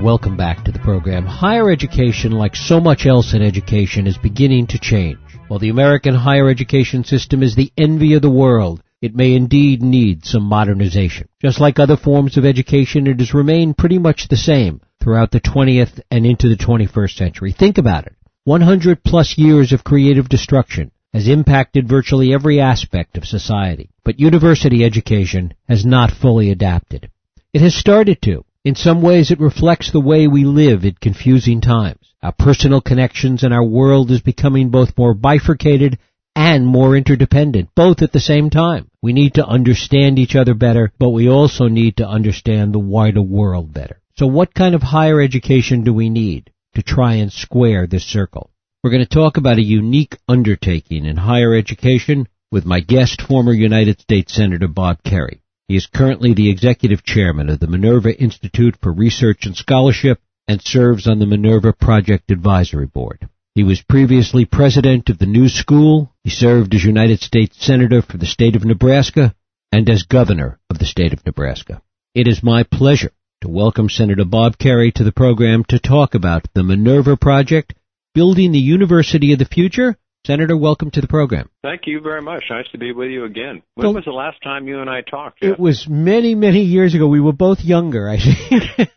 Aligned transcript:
Welcome 0.00 0.36
back 0.36 0.64
to 0.64 0.70
the 0.70 0.78
program. 0.78 1.26
Higher 1.26 1.72
education, 1.72 2.30
like 2.30 2.54
so 2.54 2.78
much 2.78 3.04
else 3.04 3.34
in 3.34 3.42
education, 3.42 4.06
is 4.06 4.16
beginning 4.16 4.68
to 4.68 4.78
change. 4.78 5.18
While 5.48 5.58
the 5.58 5.70
American 5.70 6.14
higher 6.14 6.48
education 6.48 7.02
system 7.02 7.42
is 7.42 7.56
the 7.56 7.72
envy 7.76 8.14
of 8.14 8.22
the 8.22 8.30
world, 8.30 8.80
it 9.02 9.16
may 9.16 9.34
indeed 9.34 9.82
need 9.82 10.24
some 10.24 10.44
modernization. 10.44 11.28
Just 11.42 11.60
like 11.60 11.80
other 11.80 11.96
forms 11.96 12.36
of 12.36 12.44
education, 12.44 13.08
it 13.08 13.18
has 13.18 13.34
remained 13.34 13.76
pretty 13.76 13.98
much 13.98 14.28
the 14.28 14.36
same 14.36 14.80
throughout 15.02 15.32
the 15.32 15.40
20th 15.40 16.00
and 16.12 16.24
into 16.24 16.48
the 16.48 16.56
21st 16.56 17.16
century. 17.16 17.50
Think 17.50 17.76
about 17.76 18.06
it. 18.06 18.14
100 18.44 19.02
plus 19.02 19.36
years 19.36 19.72
of 19.72 19.82
creative 19.82 20.28
destruction 20.28 20.92
has 21.12 21.26
impacted 21.26 21.88
virtually 21.88 22.32
every 22.32 22.60
aspect 22.60 23.16
of 23.18 23.24
society. 23.24 23.90
But 24.04 24.20
university 24.20 24.84
education 24.84 25.54
has 25.68 25.84
not 25.84 26.12
fully 26.12 26.52
adapted. 26.52 27.10
It 27.52 27.62
has 27.62 27.74
started 27.74 28.22
to. 28.22 28.44
In 28.64 28.74
some 28.74 29.02
ways, 29.02 29.30
it 29.30 29.38
reflects 29.38 29.92
the 29.92 30.00
way 30.00 30.26
we 30.26 30.44
live 30.44 30.84
in 30.84 30.94
confusing 31.00 31.60
times. 31.60 32.00
Our 32.22 32.32
personal 32.32 32.80
connections 32.80 33.44
and 33.44 33.54
our 33.54 33.64
world 33.64 34.10
is 34.10 34.20
becoming 34.20 34.70
both 34.70 34.98
more 34.98 35.14
bifurcated 35.14 35.98
and 36.34 36.66
more 36.66 36.96
interdependent, 36.96 37.70
both 37.76 38.02
at 38.02 38.12
the 38.12 38.20
same 38.20 38.50
time. 38.50 38.90
We 39.00 39.12
need 39.12 39.34
to 39.34 39.46
understand 39.46 40.18
each 40.18 40.34
other 40.34 40.54
better, 40.54 40.92
but 40.98 41.10
we 41.10 41.28
also 41.28 41.68
need 41.68 41.98
to 41.98 42.08
understand 42.08 42.74
the 42.74 42.80
wider 42.80 43.22
world 43.22 43.72
better. 43.72 44.00
So 44.16 44.26
what 44.26 44.54
kind 44.54 44.74
of 44.74 44.82
higher 44.82 45.20
education 45.20 45.84
do 45.84 45.94
we 45.94 46.10
need 46.10 46.50
to 46.74 46.82
try 46.82 47.14
and 47.14 47.32
square 47.32 47.86
this 47.86 48.04
circle? 48.04 48.50
We're 48.82 48.90
going 48.90 49.06
to 49.06 49.08
talk 49.08 49.36
about 49.36 49.58
a 49.58 49.62
unique 49.62 50.16
undertaking 50.28 51.06
in 51.06 51.16
higher 51.16 51.54
education 51.54 52.26
with 52.50 52.64
my 52.64 52.80
guest, 52.80 53.22
former 53.22 53.52
United 53.52 54.00
States 54.00 54.34
Senator 54.34 54.68
Bob 54.68 55.02
Kerrey. 55.04 55.40
He 55.68 55.76
is 55.76 55.86
currently 55.86 56.32
the 56.32 56.48
executive 56.48 57.04
chairman 57.04 57.50
of 57.50 57.60
the 57.60 57.66
Minerva 57.66 58.18
Institute 58.18 58.76
for 58.80 58.90
Research 58.90 59.44
and 59.44 59.54
Scholarship 59.54 60.18
and 60.48 60.62
serves 60.62 61.06
on 61.06 61.18
the 61.18 61.26
Minerva 61.26 61.74
Project 61.74 62.30
Advisory 62.30 62.86
Board. 62.86 63.28
He 63.54 63.64
was 63.64 63.82
previously 63.82 64.46
president 64.46 65.10
of 65.10 65.18
the 65.18 65.26
New 65.26 65.46
School. 65.50 66.10
He 66.24 66.30
served 66.30 66.74
as 66.74 66.84
United 66.84 67.20
States 67.20 67.62
Senator 67.62 68.00
for 68.00 68.16
the 68.16 68.24
state 68.24 68.56
of 68.56 68.64
Nebraska 68.64 69.34
and 69.70 69.90
as 69.90 70.04
governor 70.04 70.58
of 70.70 70.78
the 70.78 70.86
state 70.86 71.12
of 71.12 71.26
Nebraska. 71.26 71.82
It 72.14 72.26
is 72.26 72.42
my 72.42 72.62
pleasure 72.62 73.12
to 73.42 73.50
welcome 73.50 73.90
Senator 73.90 74.24
Bob 74.24 74.56
Kerrey 74.56 74.90
to 74.94 75.04
the 75.04 75.12
program 75.12 75.64
to 75.64 75.78
talk 75.78 76.14
about 76.14 76.46
the 76.54 76.62
Minerva 76.62 77.18
Project, 77.18 77.74
building 78.14 78.52
the 78.52 78.58
University 78.58 79.34
of 79.34 79.38
the 79.38 79.44
Future, 79.44 79.98
Senator, 80.28 80.58
welcome 80.58 80.90
to 80.90 81.00
the 81.00 81.08
program. 81.08 81.48
Thank 81.62 81.86
you 81.86 82.02
very 82.02 82.20
much. 82.20 82.44
Nice 82.50 82.66
to 82.72 82.78
be 82.78 82.92
with 82.92 83.08
you 83.08 83.24
again. 83.24 83.62
When 83.76 83.86
well, 83.86 83.94
was 83.94 84.04
the 84.04 84.10
last 84.10 84.36
time 84.42 84.68
you 84.68 84.78
and 84.78 84.90
I 84.90 85.00
talked? 85.00 85.40
Jeff? 85.40 85.52
It 85.52 85.58
was 85.58 85.86
many, 85.88 86.34
many 86.34 86.64
years 86.64 86.94
ago. 86.94 87.08
We 87.08 87.18
were 87.18 87.32
both 87.32 87.60
younger, 87.62 88.10
I 88.10 88.18
think. 88.18 88.90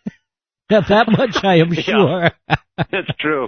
that 0.69 1.05
much 1.07 1.41
I 1.41 1.59
am 1.59 1.73
sure. 1.81 2.31
Yeah, 2.49 2.55
That's 2.91 3.07
true. 3.17 3.47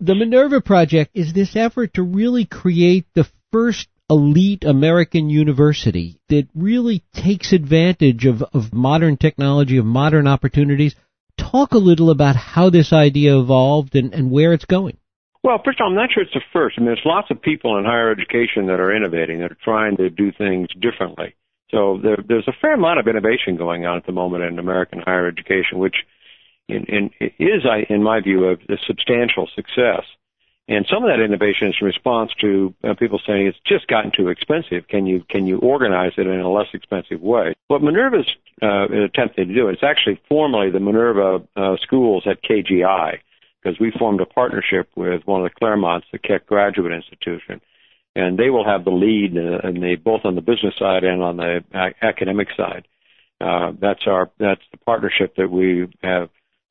the 0.00 0.14
Minerva 0.14 0.60
Project 0.60 1.12
is 1.14 1.32
this 1.32 1.56
effort 1.56 1.94
to 1.94 2.02
really 2.02 2.44
create 2.44 3.06
the 3.14 3.26
first 3.50 3.88
elite 4.10 4.64
American 4.64 5.30
university 5.30 6.20
that 6.28 6.46
really 6.54 7.02
takes 7.14 7.54
advantage 7.54 8.26
of, 8.26 8.42
of 8.52 8.74
modern 8.74 9.16
technology, 9.16 9.78
of 9.78 9.86
modern 9.86 10.26
opportunities. 10.26 10.94
Talk 11.38 11.72
a 11.72 11.78
little 11.78 12.10
about 12.10 12.36
how 12.36 12.68
this 12.68 12.92
idea 12.92 13.38
evolved 13.38 13.96
and, 13.96 14.12
and 14.12 14.30
where 14.30 14.52
it's 14.52 14.66
going. 14.66 14.98
Well, 15.42 15.60
first 15.64 15.80
of 15.80 15.84
all, 15.84 15.88
I'm 15.88 15.96
not 15.96 16.10
sure 16.12 16.22
it's 16.22 16.34
the 16.34 16.40
first. 16.52 16.76
I 16.76 16.80
mean, 16.80 16.86
there's 16.86 17.00
lots 17.04 17.30
of 17.30 17.40
people 17.40 17.78
in 17.78 17.84
higher 17.84 18.10
education 18.10 18.66
that 18.66 18.78
are 18.78 18.94
innovating, 18.94 19.38
that 19.40 19.52
are 19.52 19.58
trying 19.64 19.96
to 19.96 20.10
do 20.10 20.32
things 20.32 20.68
differently. 20.78 21.34
So 21.70 21.98
there, 22.02 22.18
there's 22.26 22.48
a 22.48 22.56
fair 22.60 22.74
amount 22.74 23.00
of 23.00 23.08
innovation 23.08 23.56
going 23.56 23.86
on 23.86 23.96
at 23.96 24.06
the 24.06 24.12
moment 24.12 24.44
in 24.44 24.58
American 24.58 25.00
higher 25.00 25.26
education, 25.26 25.78
which 25.78 25.96
in, 26.68 26.84
in, 26.84 27.10
is, 27.38 27.64
in 27.88 28.02
my 28.02 28.20
view, 28.20 28.50
a, 28.50 28.52
a 28.52 28.76
substantial 28.86 29.48
success. 29.54 30.04
And 30.68 30.86
some 30.88 31.02
of 31.02 31.10
that 31.10 31.24
innovation 31.24 31.68
is 31.68 31.74
in 31.80 31.86
response 31.86 32.30
to 32.42 32.74
uh, 32.84 32.94
people 32.94 33.20
saying 33.26 33.46
it's 33.46 33.58
just 33.66 33.88
gotten 33.88 34.12
too 34.16 34.28
expensive. 34.28 34.86
Can 34.88 35.04
you 35.04 35.24
can 35.28 35.44
you 35.46 35.58
organize 35.58 36.12
it 36.16 36.28
in 36.28 36.38
a 36.38 36.48
less 36.48 36.68
expensive 36.72 37.20
way? 37.20 37.54
What 37.66 37.82
Minerva's 37.82 38.28
uh, 38.62 38.84
attempting 38.84 39.48
to 39.48 39.54
do, 39.54 39.68
it's 39.68 39.82
actually 39.82 40.20
formally 40.28 40.70
the 40.70 40.78
Minerva 40.78 41.42
uh, 41.56 41.76
schools 41.82 42.24
at 42.30 42.44
KGI 42.44 43.18
because 43.62 43.78
we 43.78 43.92
formed 43.98 44.20
a 44.20 44.26
partnership 44.26 44.88
with 44.96 45.22
one 45.26 45.44
of 45.44 45.50
the 45.50 45.60
Claremonts, 45.60 46.04
the 46.12 46.18
Keck 46.18 46.46
Graduate 46.46 46.92
Institution, 46.92 47.60
and 48.16 48.38
they 48.38 48.50
will 48.50 48.64
have 48.64 48.84
the 48.84 48.90
lead, 48.90 49.36
uh, 49.36 49.66
and 49.66 49.82
they 49.82 49.96
both 49.96 50.22
on 50.24 50.34
the 50.34 50.40
business 50.40 50.74
side 50.78 51.04
and 51.04 51.22
on 51.22 51.36
the 51.36 51.60
academic 52.02 52.48
side. 52.56 52.86
Uh, 53.40 53.72
that's 53.80 54.06
our 54.06 54.30
that's 54.38 54.62
the 54.72 54.78
partnership 54.78 55.36
that 55.36 55.50
we 55.50 55.88
have 56.02 56.28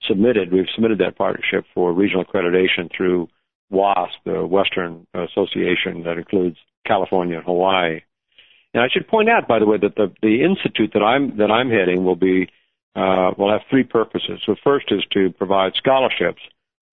submitted. 0.08 0.52
We've 0.52 0.70
submitted 0.76 1.00
that 1.00 1.18
partnership 1.18 1.66
for 1.74 1.94
regional 1.94 2.26
accreditation 2.26 2.90
through 2.96 3.30
WASC, 3.72 4.10
the 4.26 4.46
Western 4.46 5.08
Association 5.14 6.04
that 6.04 6.18
includes 6.18 6.58
California 6.86 7.38
and 7.38 7.46
Hawaii. 7.46 8.02
And 8.74 8.84
I 8.84 8.88
should 8.92 9.08
point 9.08 9.30
out, 9.30 9.48
by 9.48 9.60
the 9.60 9.66
way, 9.66 9.78
that 9.78 9.96
the 9.96 10.12
the 10.22 10.44
institute 10.44 10.92
that 10.94 11.02
I'm 11.02 11.38
that 11.38 11.50
I'm 11.50 11.70
heading 11.70 12.04
will 12.04 12.16
be 12.16 12.50
uh, 12.96 13.32
will 13.38 13.52
have 13.52 13.62
three 13.70 13.84
purposes. 13.84 14.42
The 14.46 14.56
first 14.64 14.92
is 14.92 15.04
to 15.14 15.32
provide 15.32 15.74
scholarships 15.76 16.42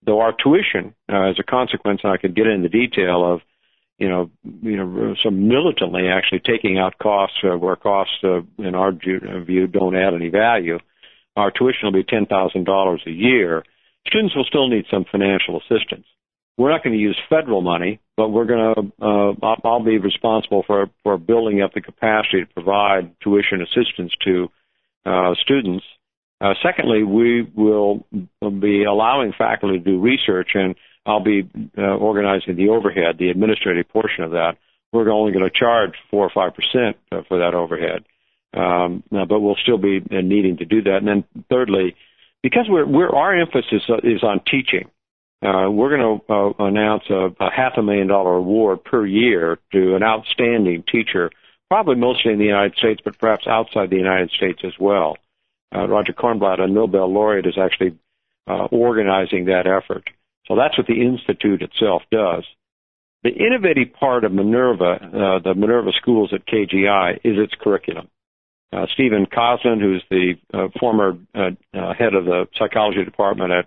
though 0.06 0.20
our 0.20 0.32
tuition, 0.32 0.94
uh, 1.12 1.30
as 1.30 1.36
a 1.38 1.42
consequence, 1.42 2.00
and 2.04 2.12
I 2.12 2.16
could 2.16 2.34
get 2.34 2.46
into 2.46 2.68
detail 2.68 3.34
of, 3.34 3.40
you 3.98 4.08
know, 4.08 4.30
you 4.62 4.76
know, 4.76 5.14
some 5.24 5.48
militantly 5.48 6.08
actually 6.08 6.40
taking 6.40 6.78
out 6.78 6.98
costs 6.98 7.36
uh, 7.42 7.56
where 7.56 7.76
costs, 7.76 8.14
uh, 8.22 8.40
in 8.58 8.74
our 8.74 8.92
view, 8.92 9.66
don't 9.66 9.96
add 9.96 10.14
any 10.14 10.28
value. 10.28 10.78
Our 11.36 11.50
tuition 11.50 11.84
will 11.84 11.92
be 11.92 12.04
ten 12.04 12.26
thousand 12.26 12.64
dollars 12.64 13.02
a 13.06 13.10
year. 13.10 13.64
Students 14.06 14.36
will 14.36 14.44
still 14.44 14.68
need 14.68 14.84
some 14.90 15.04
financial 15.10 15.60
assistance. 15.60 16.06
We're 16.56 16.70
not 16.70 16.82
going 16.82 16.94
to 16.96 17.02
use 17.02 17.18
federal 17.28 17.60
money, 17.60 18.00
but 18.16 18.28
we're 18.28 18.46
going 18.46 18.74
to. 18.74 19.04
Uh, 19.04 19.32
I'll, 19.42 19.60
I'll 19.64 19.84
be 19.84 19.98
responsible 19.98 20.62
for 20.66 20.88
for 21.02 21.18
building 21.18 21.60
up 21.60 21.72
the 21.74 21.80
capacity 21.80 22.44
to 22.44 22.54
provide 22.54 23.14
tuition 23.22 23.60
assistance 23.60 24.12
to 24.24 24.48
uh, 25.04 25.34
students 25.42 25.84
uh, 26.40 26.52
secondly, 26.62 27.02
we 27.02 27.42
will 27.54 28.04
be 28.60 28.84
allowing 28.84 29.32
faculty 29.36 29.78
to 29.78 29.84
do 29.84 30.00
research, 30.00 30.50
and 30.54 30.74
I'll 31.06 31.22
be 31.22 31.48
uh, 31.78 31.82
organizing 31.82 32.56
the 32.56 32.68
overhead, 32.68 33.16
the 33.18 33.30
administrative 33.30 33.88
portion 33.88 34.24
of 34.24 34.32
that. 34.32 34.56
We're 34.92 35.10
only 35.10 35.32
going 35.32 35.44
to 35.44 35.58
charge 35.58 35.92
four 36.10 36.26
or 36.26 36.30
five 36.34 36.52
percent 36.54 36.96
for 37.28 37.38
that 37.38 37.54
overhead, 37.54 38.04
um, 38.54 39.02
but 39.10 39.40
we'll 39.40 39.56
still 39.62 39.78
be 39.78 40.00
needing 40.10 40.58
to 40.58 40.64
do 40.64 40.82
that. 40.82 40.98
And 40.98 41.08
then 41.08 41.24
thirdly, 41.50 41.96
because 42.42 42.66
we're, 42.68 42.86
we're 42.86 43.10
our 43.10 43.34
emphasis 43.34 43.82
is 44.04 44.22
on 44.22 44.40
teaching, 44.50 44.90
uh, 45.42 45.70
we're 45.70 45.96
going 45.96 46.20
to 46.28 46.32
uh, 46.32 46.64
announce 46.64 47.04
a, 47.10 47.30
a 47.40 47.50
half 47.50 47.72
a 47.78 47.82
million 47.82 48.08
dollar 48.08 48.36
award 48.36 48.84
per 48.84 49.06
year 49.06 49.58
to 49.72 49.96
an 49.96 50.02
outstanding 50.02 50.84
teacher, 50.90 51.30
probably 51.68 51.96
mostly 51.96 52.32
in 52.32 52.38
the 52.38 52.44
United 52.44 52.76
States, 52.76 53.00
but 53.04 53.18
perhaps 53.18 53.46
outside 53.46 53.90
the 53.90 53.96
United 53.96 54.30
States 54.30 54.60
as 54.64 54.72
well 54.78 55.16
uh, 55.74 55.86
Roger 55.88 56.12
Kornberg, 56.12 56.60
a 56.60 56.66
Nobel 56.66 57.12
laureate, 57.12 57.46
is 57.46 57.58
actually 57.58 57.98
uh, 58.46 58.66
organizing 58.70 59.46
that 59.46 59.66
effort. 59.66 60.08
So 60.46 60.56
that's 60.56 60.78
what 60.78 60.86
the 60.86 61.02
institute 61.02 61.62
itself 61.62 62.02
does. 62.10 62.44
The 63.24 63.30
innovative 63.30 63.92
part 63.98 64.24
of 64.24 64.32
Minerva, 64.32 64.92
uh, 65.02 65.38
the 65.42 65.54
Minerva 65.56 65.90
schools 66.00 66.32
at 66.32 66.46
KGI, 66.46 67.16
is 67.24 67.36
its 67.38 67.54
curriculum. 67.60 68.08
Uh, 68.72 68.86
Stephen 68.94 69.26
Kosslyn, 69.26 69.80
who's 69.80 70.04
the 70.10 70.34
uh, 70.52 70.68
former 70.78 71.18
uh, 71.34 71.50
uh, 71.74 71.94
head 71.94 72.14
of 72.14 72.24
the 72.24 72.46
psychology 72.58 73.04
department 73.04 73.52
at 73.52 73.66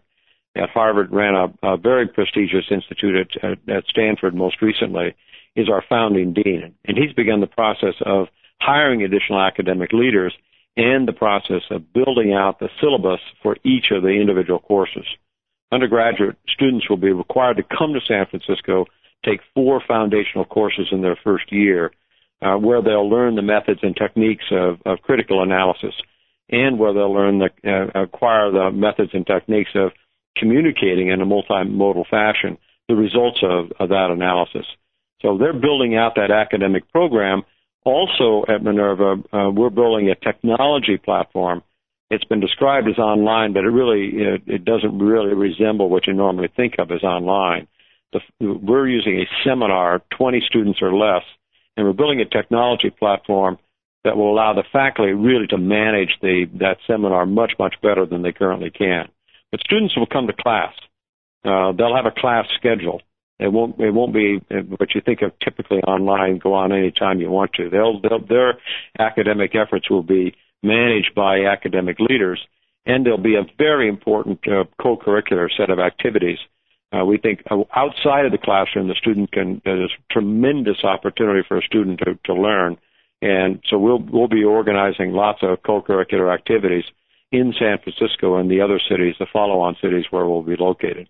at 0.55 0.69
Harvard, 0.71 1.11
ran 1.11 1.35
a, 1.35 1.73
a 1.73 1.77
very 1.77 2.07
prestigious 2.07 2.65
institute 2.71 3.37
at, 3.43 3.51
at 3.69 3.85
Stanford 3.85 4.33
most 4.33 4.61
recently, 4.61 5.15
is 5.55 5.69
our 5.69 5.83
founding 5.87 6.33
dean, 6.33 6.73
and 6.85 6.97
he's 6.97 7.13
begun 7.13 7.39
the 7.39 7.47
process 7.47 7.93
of 8.05 8.27
hiring 8.59 9.03
additional 9.03 9.39
academic 9.39 9.93
leaders 9.93 10.33
and 10.77 11.07
the 11.07 11.13
process 11.13 11.61
of 11.71 11.93
building 11.93 12.33
out 12.33 12.59
the 12.59 12.69
syllabus 12.79 13.19
for 13.43 13.57
each 13.63 13.91
of 13.91 14.03
the 14.03 14.09
individual 14.09 14.59
courses. 14.59 15.05
Undergraduate 15.71 16.37
students 16.47 16.89
will 16.89 16.97
be 16.97 17.11
required 17.11 17.57
to 17.57 17.63
come 17.63 17.93
to 17.93 17.99
San 18.07 18.25
Francisco, 18.25 18.85
take 19.25 19.41
four 19.53 19.81
foundational 19.87 20.45
courses 20.45 20.87
in 20.91 21.01
their 21.01 21.17
first 21.23 21.51
year, 21.51 21.91
uh, 22.41 22.55
where 22.55 22.81
they'll 22.81 23.09
learn 23.09 23.35
the 23.35 23.41
methods 23.41 23.81
and 23.83 23.95
techniques 23.95 24.45
of, 24.51 24.77
of 24.85 25.01
critical 25.01 25.43
analysis, 25.43 25.93
and 26.49 26.79
where 26.79 26.93
they'll 26.93 27.13
learn 27.13 27.39
the, 27.39 27.49
uh, 27.65 28.03
acquire 28.03 28.51
the 28.51 28.71
methods 28.71 29.11
and 29.13 29.27
techniques 29.27 29.71
of 29.75 29.91
communicating 30.37 31.09
in 31.09 31.21
a 31.21 31.25
multimodal 31.25 32.07
fashion 32.07 32.57
the 32.87 32.95
results 32.95 33.39
of, 33.43 33.71
of 33.79 33.89
that 33.89 34.09
analysis. 34.09 34.65
So 35.21 35.37
they're 35.37 35.53
building 35.53 35.95
out 35.95 36.15
that 36.15 36.31
academic 36.31 36.89
program 36.91 37.43
also 37.89 38.45
at 38.47 38.63
Minerva, 38.63 39.15
uh, 39.33 39.49
we're 39.49 39.69
building 39.69 40.09
a 40.09 40.15
technology 40.15 40.97
platform. 40.97 41.63
It's 42.09 42.23
been 42.25 42.39
described 42.39 42.87
as 42.87 42.97
online, 42.97 43.53
but 43.53 43.63
it 43.63 43.69
really 43.69 44.09
it, 44.13 44.41
it 44.47 44.65
doesn't 44.65 44.97
really 44.97 45.33
resemble 45.33 45.89
what 45.89 46.07
you 46.07 46.13
normally 46.13 46.49
think 46.55 46.75
of 46.79 46.91
as 46.91 47.03
online. 47.03 47.67
The, 48.13 48.19
we're 48.39 48.87
using 48.87 49.19
a 49.19 49.27
seminar, 49.47 50.01
20 50.17 50.41
students 50.47 50.81
or 50.81 50.93
less, 50.93 51.23
and 51.77 51.85
we're 51.85 51.93
building 51.93 52.21
a 52.21 52.25
technology 52.25 52.89
platform 52.89 53.59
that 54.03 54.17
will 54.17 54.33
allow 54.33 54.53
the 54.53 54.63
faculty 54.71 55.11
really 55.11 55.47
to 55.47 55.57
manage 55.57 56.09
the 56.21 56.45
that 56.59 56.77
seminar 56.87 57.25
much 57.25 57.53
much 57.59 57.75
better 57.81 58.05
than 58.05 58.21
they 58.21 58.31
currently 58.31 58.71
can. 58.71 59.07
But 59.51 59.61
students 59.61 59.95
will 59.97 60.07
come 60.07 60.27
to 60.27 60.33
class. 60.33 60.73
Uh, 61.43 61.71
they'll 61.73 61.95
have 61.95 62.05
a 62.05 62.19
class 62.19 62.45
schedule. 62.57 63.01
It 63.39 63.51
won't 63.53 63.79
it 63.79 63.91
won't 63.91 64.13
be 64.13 64.41
what 64.77 64.93
you 64.93 65.01
think 65.01 65.21
of 65.21 65.31
typically 65.39 65.79
online. 65.79 66.39
Go 66.39 66.53
on 66.53 66.73
anytime 66.73 67.21
you 67.21 67.29
want 67.29 67.53
to. 67.53 67.69
They'll, 67.69 68.01
they'll 68.01 68.25
their 68.25 68.59
academic 68.99 69.55
efforts 69.55 69.89
will 69.89 70.03
be 70.03 70.35
managed 70.61 71.15
by 71.15 71.45
academic 71.45 71.99
leaders, 71.99 72.39
and 72.85 73.05
there'll 73.05 73.17
be 73.17 73.35
a 73.35 73.45
very 73.57 73.87
important 73.87 74.39
uh, 74.45 74.65
co-curricular 74.81 75.47
set 75.55 75.69
of 75.69 75.79
activities. 75.79 76.37
Uh, 76.91 77.05
we 77.05 77.17
think 77.17 77.41
uh, 77.49 77.59
outside 77.75 78.25
of 78.25 78.33
the 78.33 78.37
classroom, 78.37 78.89
the 78.89 78.95
student 78.95 79.31
can 79.31 79.61
there's 79.63 79.93
tremendous 80.11 80.83
opportunity 80.83 81.41
for 81.47 81.59
a 81.59 81.63
student 81.63 81.99
to, 81.99 82.19
to 82.25 82.33
learn, 82.33 82.77
and 83.21 83.63
so 83.69 83.77
we'll 83.77 84.03
we'll 84.11 84.27
be 84.27 84.43
organizing 84.43 85.13
lots 85.13 85.39
of 85.43 85.63
co-curricular 85.63 86.33
activities 86.33 86.83
in 87.31 87.53
San 87.57 87.77
Francisco 87.77 88.35
and 88.35 88.49
the 88.51 88.59
other 88.59 88.81
cities, 88.89 89.15
the 89.19 89.27
follow-on 89.31 89.77
cities 89.81 90.05
where 90.09 90.25
we'll 90.27 90.41
be 90.41 90.57
located. 90.57 91.07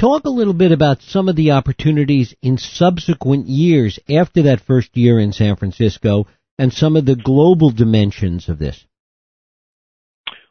Talk 0.00 0.24
a 0.24 0.30
little 0.30 0.54
bit 0.54 0.72
about 0.72 1.02
some 1.02 1.28
of 1.28 1.36
the 1.36 1.50
opportunities 1.50 2.34
in 2.40 2.56
subsequent 2.56 3.48
years 3.48 3.98
after 4.08 4.44
that 4.44 4.62
first 4.62 4.96
year 4.96 5.20
in 5.20 5.32
San 5.32 5.56
Francisco 5.56 6.26
and 6.58 6.72
some 6.72 6.96
of 6.96 7.04
the 7.04 7.16
global 7.16 7.68
dimensions 7.68 8.48
of 8.48 8.58
this. 8.58 8.82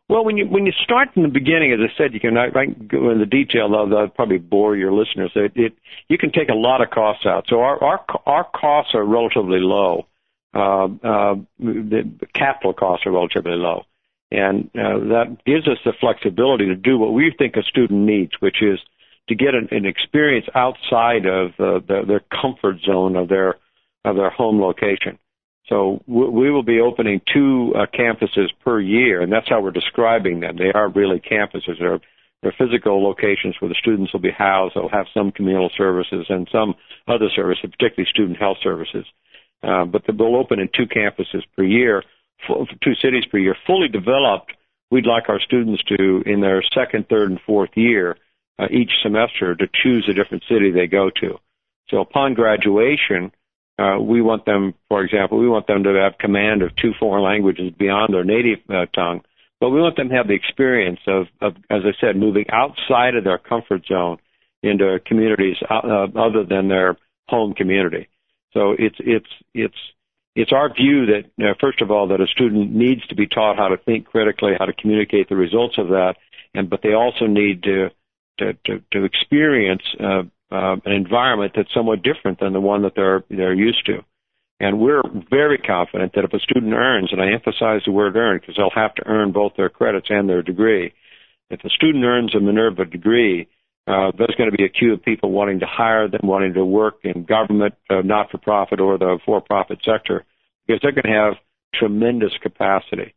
Well, 0.07 0.23
when 0.23 0.37
you 0.37 0.45
when 0.45 0.67
you 0.67 0.71
start 0.83 1.15
from 1.15 1.23
the 1.23 1.29
beginning, 1.29 1.71
as 1.71 1.79
I 1.79 1.97
said, 1.97 2.13
you 2.13 2.19
can 2.19 2.37
I, 2.37 2.49
I 2.49 2.65
can 2.65 2.87
go 2.87 3.09
into 3.09 3.25
detail. 3.25 3.71
Though 3.71 3.89
that'll 3.89 4.09
probably 4.09 4.37
bore 4.37 4.75
your 4.75 4.91
listeners. 4.91 5.31
It, 5.33 5.53
it 5.55 5.73
you 6.09 6.19
can 6.19 6.31
take 6.31 6.49
a 6.49 6.55
lot 6.55 6.81
of 6.81 6.91
costs 6.91 7.25
out. 7.25 7.45
So 7.47 7.61
our 7.61 7.83
our 7.83 8.05
our 8.27 8.43
costs 8.43 8.93
are 8.93 9.03
relatively 9.03 9.61
low. 9.61 10.05
Uh, 10.53 10.85
uh, 10.85 11.35
the 11.57 12.11
capital 12.35 12.73
costs 12.73 13.07
are 13.07 13.11
relatively 13.11 13.53
low, 13.53 13.85
and 14.29 14.69
uh, 14.75 14.99
that 15.09 15.37
gives 15.43 15.67
us 15.67 15.77
the 15.85 15.93
flexibility 15.99 16.67
to 16.67 16.75
do 16.75 16.99
what 16.99 17.13
we 17.13 17.33
think 17.35 17.55
a 17.55 17.63
student 17.63 18.01
needs, 18.01 18.33
which 18.39 18.61
is 18.61 18.79
to 19.29 19.35
get 19.35 19.55
an, 19.55 19.69
an 19.71 19.85
experience 19.85 20.47
outside 20.53 21.25
of 21.25 21.51
the, 21.57 22.03
their 22.07 22.21
comfort 22.41 22.77
zone 22.85 23.15
of 23.15 23.29
their 23.29 23.55
of 24.05 24.15
their 24.15 24.29
home 24.29 24.61
location. 24.61 25.17
So 25.67 26.01
we 26.07 26.49
will 26.49 26.63
be 26.63 26.79
opening 26.79 27.21
two 27.31 27.73
uh, 27.75 27.85
campuses 27.93 28.47
per 28.65 28.79
year, 28.79 29.21
and 29.21 29.31
that's 29.31 29.47
how 29.47 29.61
we're 29.61 29.71
describing 29.71 30.39
them. 30.39 30.57
They 30.57 30.71
are 30.73 30.89
really 30.89 31.19
campuses. 31.19 31.77
They're, 31.79 31.99
they're 32.41 32.55
physical 32.57 33.03
locations 33.03 33.55
where 33.59 33.69
the 33.69 33.75
students 33.75 34.11
will 34.11 34.19
be 34.19 34.31
housed. 34.31 34.75
They'll 34.75 34.89
have 34.89 35.05
some 35.13 35.31
communal 35.31 35.69
services 35.77 36.25
and 36.29 36.47
some 36.51 36.73
other 37.07 37.29
services, 37.35 37.69
particularly 37.69 38.09
student 38.09 38.39
health 38.39 38.57
services. 38.63 39.05
Uh, 39.61 39.85
but 39.85 40.03
they'll 40.07 40.35
open 40.37 40.59
in 40.59 40.69
two 40.75 40.87
campuses 40.87 41.43
per 41.55 41.63
year, 41.63 42.03
full, 42.47 42.65
two 42.83 42.95
cities 42.95 43.25
per 43.29 43.37
year, 43.37 43.55
fully 43.67 43.89
developed. 43.89 44.53
We'd 44.89 45.05
like 45.05 45.29
our 45.29 45.39
students 45.39 45.83
to, 45.83 46.23
in 46.25 46.41
their 46.41 46.63
second, 46.73 47.09
third, 47.09 47.29
and 47.29 47.39
fourth 47.45 47.71
year, 47.75 48.17
uh, 48.59 48.67
each 48.69 48.91
semester, 49.01 49.55
to 49.55 49.67
choose 49.81 50.07
a 50.09 50.13
different 50.13 50.43
city 50.49 50.71
they 50.71 50.87
go 50.87 51.09
to. 51.21 51.39
So 51.89 52.01
upon 52.01 52.33
graduation, 52.33 53.31
uh, 53.79 53.97
we 53.99 54.21
want 54.21 54.45
them, 54.45 54.73
for 54.89 55.03
example, 55.03 55.39
we 55.39 55.47
want 55.47 55.67
them 55.67 55.83
to 55.83 55.93
have 55.93 56.17
command 56.17 56.61
of 56.61 56.75
two 56.75 56.91
foreign 56.99 57.23
languages 57.23 57.71
beyond 57.77 58.13
their 58.13 58.25
native 58.25 58.59
uh, 58.69 58.85
tongue, 58.93 59.21
but 59.59 59.69
we 59.69 59.81
want 59.81 59.95
them 59.95 60.09
to 60.09 60.15
have 60.15 60.27
the 60.27 60.33
experience 60.33 60.99
of, 61.07 61.27
of, 61.41 61.55
as 61.69 61.81
I 61.85 61.93
said, 62.01 62.17
moving 62.17 62.45
outside 62.51 63.15
of 63.15 63.23
their 63.23 63.37
comfort 63.37 63.85
zone 63.87 64.17
into 64.61 64.99
communities 65.05 65.55
uh, 65.69 66.07
other 66.15 66.43
than 66.43 66.67
their 66.67 66.97
home 67.29 67.53
community. 67.53 68.09
So 68.53 68.75
it's 68.77 68.95
it's 68.99 69.29
it's 69.53 69.77
it's 70.35 70.51
our 70.51 70.73
view 70.73 71.05
that 71.05 71.23
uh, 71.41 71.53
first 71.61 71.81
of 71.81 71.91
all 71.91 72.07
that 72.09 72.21
a 72.21 72.27
student 72.27 72.73
needs 72.73 73.05
to 73.07 73.15
be 73.15 73.27
taught 73.27 73.57
how 73.57 73.69
to 73.69 73.77
think 73.77 74.05
critically, 74.05 74.53
how 74.57 74.65
to 74.65 74.73
communicate 74.73 75.29
the 75.29 75.35
results 75.35 75.77
of 75.77 75.89
that, 75.89 76.15
and 76.53 76.69
but 76.69 76.81
they 76.81 76.93
also 76.93 77.27
need 77.27 77.63
to 77.63 77.89
to 78.39 78.53
to, 78.65 78.81
to 78.91 79.03
experience 79.03 79.83
uh, 79.99 80.23
uh, 80.51 80.75
an 80.85 80.91
environment 80.91 81.53
that's 81.55 81.73
somewhat 81.73 82.01
different 82.01 82.39
than 82.39 82.53
the 82.53 82.61
one 82.61 82.81
that 82.83 82.93
they're 82.95 83.23
they're 83.29 83.53
used 83.53 83.85
to. 83.85 84.03
And 84.59 84.79
we're 84.79 85.03
very 85.29 85.57
confident 85.57 86.13
that 86.15 86.25
if 86.25 86.33
a 86.33 86.39
student 86.39 86.73
earns, 86.73 87.13
and 87.13 87.21
I 87.21 87.31
emphasize 87.31 87.81
the 87.85 87.93
word 87.93 88.17
earn 88.17 88.39
because 88.39 88.55
they'll 88.57 88.83
have 88.83 88.93
to 88.95 89.07
earn 89.07 89.31
both 89.31 89.53
their 89.55 89.69
credits 89.69 90.07
and 90.09 90.27
their 90.27 90.41
degree. 90.41 90.93
If 91.49 91.63
a 91.63 91.69
student 91.69 92.03
earns 92.03 92.35
a 92.35 92.39
Minerva 92.41 92.85
degree, 92.85 93.47
uh, 93.87 94.11
there's 94.17 94.35
going 94.37 94.51
to 94.51 94.57
be 94.57 94.65
a 94.65 94.69
queue 94.69 94.93
of 94.93 95.01
people 95.01 95.31
wanting 95.31 95.61
to 95.61 95.65
hire 95.65 96.07
them, 96.09 96.21
wanting 96.23 96.53
to 96.55 96.65
work 96.65 96.99
in 97.03 97.23
government, 97.23 97.73
uh, 97.89 98.01
not-for-profit, 98.01 98.79
or 98.79 98.97
the 98.97 99.17
for-profit 99.25 99.79
sector, 99.83 100.25
because 100.67 100.79
they're 100.81 100.91
going 100.91 101.11
to 101.11 101.19
have 101.19 101.33
tremendous 101.73 102.33
capacity. 102.41 103.15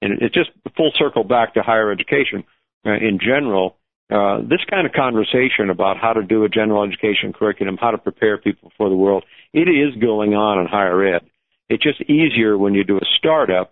And 0.00 0.22
it's 0.22 0.34
just 0.34 0.50
full 0.76 0.92
circle 0.96 1.24
back 1.24 1.54
to 1.54 1.62
higher 1.62 1.90
education 1.90 2.44
uh, 2.86 2.92
in 2.92 3.18
general. 3.18 3.76
Uh, 4.10 4.38
this 4.42 4.60
kind 4.68 4.86
of 4.86 4.92
conversation 4.92 5.70
about 5.70 5.96
how 5.96 6.12
to 6.12 6.22
do 6.22 6.44
a 6.44 6.48
general 6.48 6.84
education 6.84 7.32
curriculum, 7.32 7.78
how 7.80 7.90
to 7.90 7.98
prepare 7.98 8.36
people 8.36 8.70
for 8.76 8.88
the 8.88 8.96
world, 8.96 9.24
it 9.52 9.68
is 9.68 9.94
going 10.00 10.34
on 10.34 10.58
in 10.58 10.66
higher 10.66 11.14
ed. 11.14 11.22
It's 11.68 11.82
just 11.82 12.02
easier 12.02 12.58
when 12.58 12.74
you 12.74 12.84
do 12.84 12.98
a 12.98 13.06
startup 13.18 13.70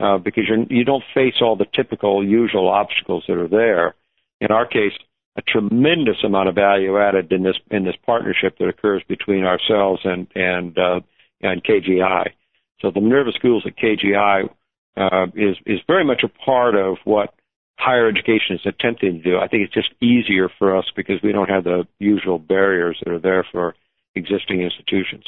uh, 0.00 0.18
because 0.18 0.44
you're, 0.48 0.64
you 0.70 0.84
don't 0.84 1.04
face 1.12 1.34
all 1.42 1.56
the 1.56 1.66
typical 1.74 2.26
usual 2.26 2.68
obstacles 2.68 3.24
that 3.28 3.36
are 3.36 3.48
there. 3.48 3.94
In 4.40 4.50
our 4.50 4.66
case, 4.66 4.92
a 5.36 5.42
tremendous 5.42 6.16
amount 6.24 6.48
of 6.48 6.54
value 6.54 6.98
added 6.98 7.32
in 7.32 7.42
this 7.42 7.56
in 7.70 7.84
this 7.84 7.96
partnership 8.06 8.56
that 8.58 8.68
occurs 8.68 9.02
between 9.08 9.44
ourselves 9.44 10.00
and 10.04 10.28
and 10.34 10.78
uh, 10.78 11.00
and 11.42 11.62
KGI. 11.62 12.30
So 12.80 12.90
the 12.90 13.00
Minerva 13.00 13.32
Schools 13.32 13.64
at 13.66 13.76
KGI 13.76 14.48
uh, 14.96 15.26
is 15.34 15.56
is 15.66 15.80
very 15.86 16.04
much 16.04 16.22
a 16.22 16.28
part 16.28 16.74
of 16.74 16.96
what 17.04 17.34
higher 17.78 18.08
education 18.08 18.56
is 18.56 18.66
attempting 18.66 19.18
to 19.18 19.22
do. 19.22 19.38
I 19.38 19.48
think 19.48 19.64
it's 19.64 19.74
just 19.74 19.90
easier 20.00 20.48
for 20.58 20.76
us 20.76 20.86
because 20.94 21.20
we 21.22 21.32
don't 21.32 21.50
have 21.50 21.64
the 21.64 21.86
usual 21.98 22.38
barriers 22.38 23.00
that 23.04 23.12
are 23.12 23.18
there 23.18 23.46
for 23.50 23.74
existing 24.14 24.60
institutions. 24.60 25.24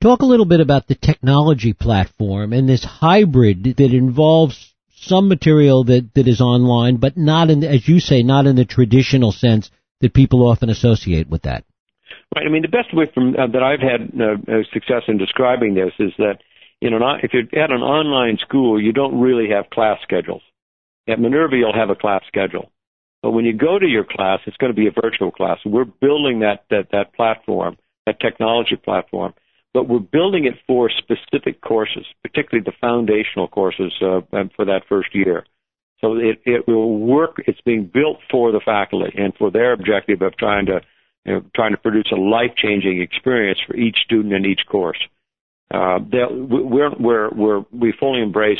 Talk 0.00 0.22
a 0.22 0.26
little 0.26 0.46
bit 0.46 0.60
about 0.60 0.86
the 0.86 0.94
technology 0.94 1.74
platform 1.74 2.52
and 2.52 2.68
this 2.68 2.84
hybrid 2.84 3.64
that 3.64 3.92
involves 3.92 4.74
some 4.94 5.28
material 5.28 5.84
that, 5.84 6.10
that 6.14 6.26
is 6.26 6.40
online, 6.40 6.96
but 6.96 7.16
not 7.16 7.50
in, 7.50 7.62
as 7.64 7.86
you 7.88 8.00
say, 8.00 8.22
not 8.22 8.46
in 8.46 8.56
the 8.56 8.64
traditional 8.64 9.32
sense 9.32 9.70
that 10.00 10.14
people 10.14 10.46
often 10.46 10.70
associate 10.70 11.28
with 11.28 11.42
that. 11.42 11.64
Right. 12.34 12.46
I 12.46 12.50
mean, 12.50 12.62
the 12.62 12.68
best 12.68 12.94
way 12.94 13.10
from, 13.12 13.34
uh, 13.34 13.46
that 13.48 13.62
I've 13.62 13.80
had 13.80 14.12
uh, 14.18 14.52
uh 14.52 14.62
success 14.72 15.02
in 15.08 15.18
describing 15.18 15.74
this 15.74 15.92
is 15.98 16.12
that 16.18 16.38
in 16.80 16.94
an, 16.94 17.02
if 17.22 17.32
you're 17.34 17.62
at 17.62 17.70
an 17.70 17.82
online 17.82 18.38
school, 18.38 18.80
you 18.80 18.92
don't 18.92 19.20
really 19.20 19.50
have 19.50 19.68
class 19.70 19.98
schedules. 20.02 20.42
At 21.08 21.20
Minerva, 21.20 21.56
you'll 21.56 21.74
have 21.74 21.90
a 21.90 21.94
class 21.94 22.22
schedule. 22.26 22.70
But 23.22 23.32
when 23.32 23.44
you 23.44 23.52
go 23.52 23.78
to 23.78 23.86
your 23.86 24.04
class, 24.04 24.40
it's 24.46 24.56
going 24.56 24.72
to 24.72 24.76
be 24.76 24.86
a 24.86 24.92
virtual 24.92 25.30
class. 25.30 25.58
We're 25.64 25.84
building 25.84 26.40
that, 26.40 26.64
that, 26.70 26.88
that 26.92 27.14
platform, 27.14 27.76
that 28.06 28.20
technology 28.20 28.76
platform, 28.76 29.34
but 29.74 29.88
we're 29.88 29.98
building 29.98 30.46
it 30.46 30.54
for 30.66 30.90
specific 30.90 31.60
courses, 31.60 32.06
particularly 32.22 32.64
the 32.64 32.76
foundational 32.80 33.48
courses 33.48 33.92
uh, 34.00 34.20
for 34.56 34.64
that 34.64 34.82
first 34.88 35.14
year. 35.14 35.44
So 36.00 36.16
it, 36.16 36.40
it 36.46 36.66
will 36.66 36.98
work. 36.98 37.42
It's 37.46 37.60
being 37.60 37.84
built 37.92 38.18
for 38.30 38.52
the 38.52 38.60
faculty 38.60 39.12
and 39.16 39.34
for 39.36 39.50
their 39.50 39.72
objective 39.72 40.22
of 40.22 40.36
trying 40.36 40.66
to 40.66 40.80
you 41.24 41.34
know, 41.34 41.44
trying 41.54 41.72
to 41.72 41.76
produce 41.76 42.10
a 42.12 42.16
life-changing 42.16 43.02
experience 43.02 43.60
for 43.66 43.76
each 43.76 43.98
student 43.98 44.32
in 44.32 44.46
each 44.46 44.66
course. 44.66 44.98
Uh, 45.70 45.98
we're, 46.10 46.94
we're, 46.98 47.30
we're, 47.30 47.64
we 47.70 47.92
fully 47.92 48.22
embrace 48.22 48.58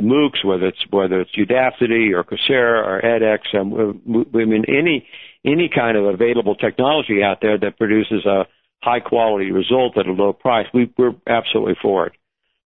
the 0.00 0.06
MOOCs, 0.06 0.44
whether 0.44 0.66
it's 0.66 0.84
whether 0.90 1.20
it's 1.20 1.34
Udacity 1.36 2.12
or 2.12 2.24
Coursera 2.24 2.86
or 2.86 3.00
edX. 3.02 3.58
Um, 3.58 3.96
I 4.34 4.44
mean, 4.44 4.64
any 4.68 5.06
any 5.44 5.68
kind 5.74 5.96
of 5.96 6.04
available 6.04 6.54
technology 6.54 7.22
out 7.22 7.38
there 7.42 7.58
that 7.58 7.78
produces 7.78 8.24
a 8.26 8.46
high 8.82 9.00
quality 9.00 9.50
result 9.50 9.98
at 9.98 10.06
a 10.06 10.12
low 10.12 10.32
price, 10.32 10.66
we, 10.72 10.92
we're 10.96 11.14
absolutely 11.26 11.74
for 11.82 12.06
it. 12.06 12.12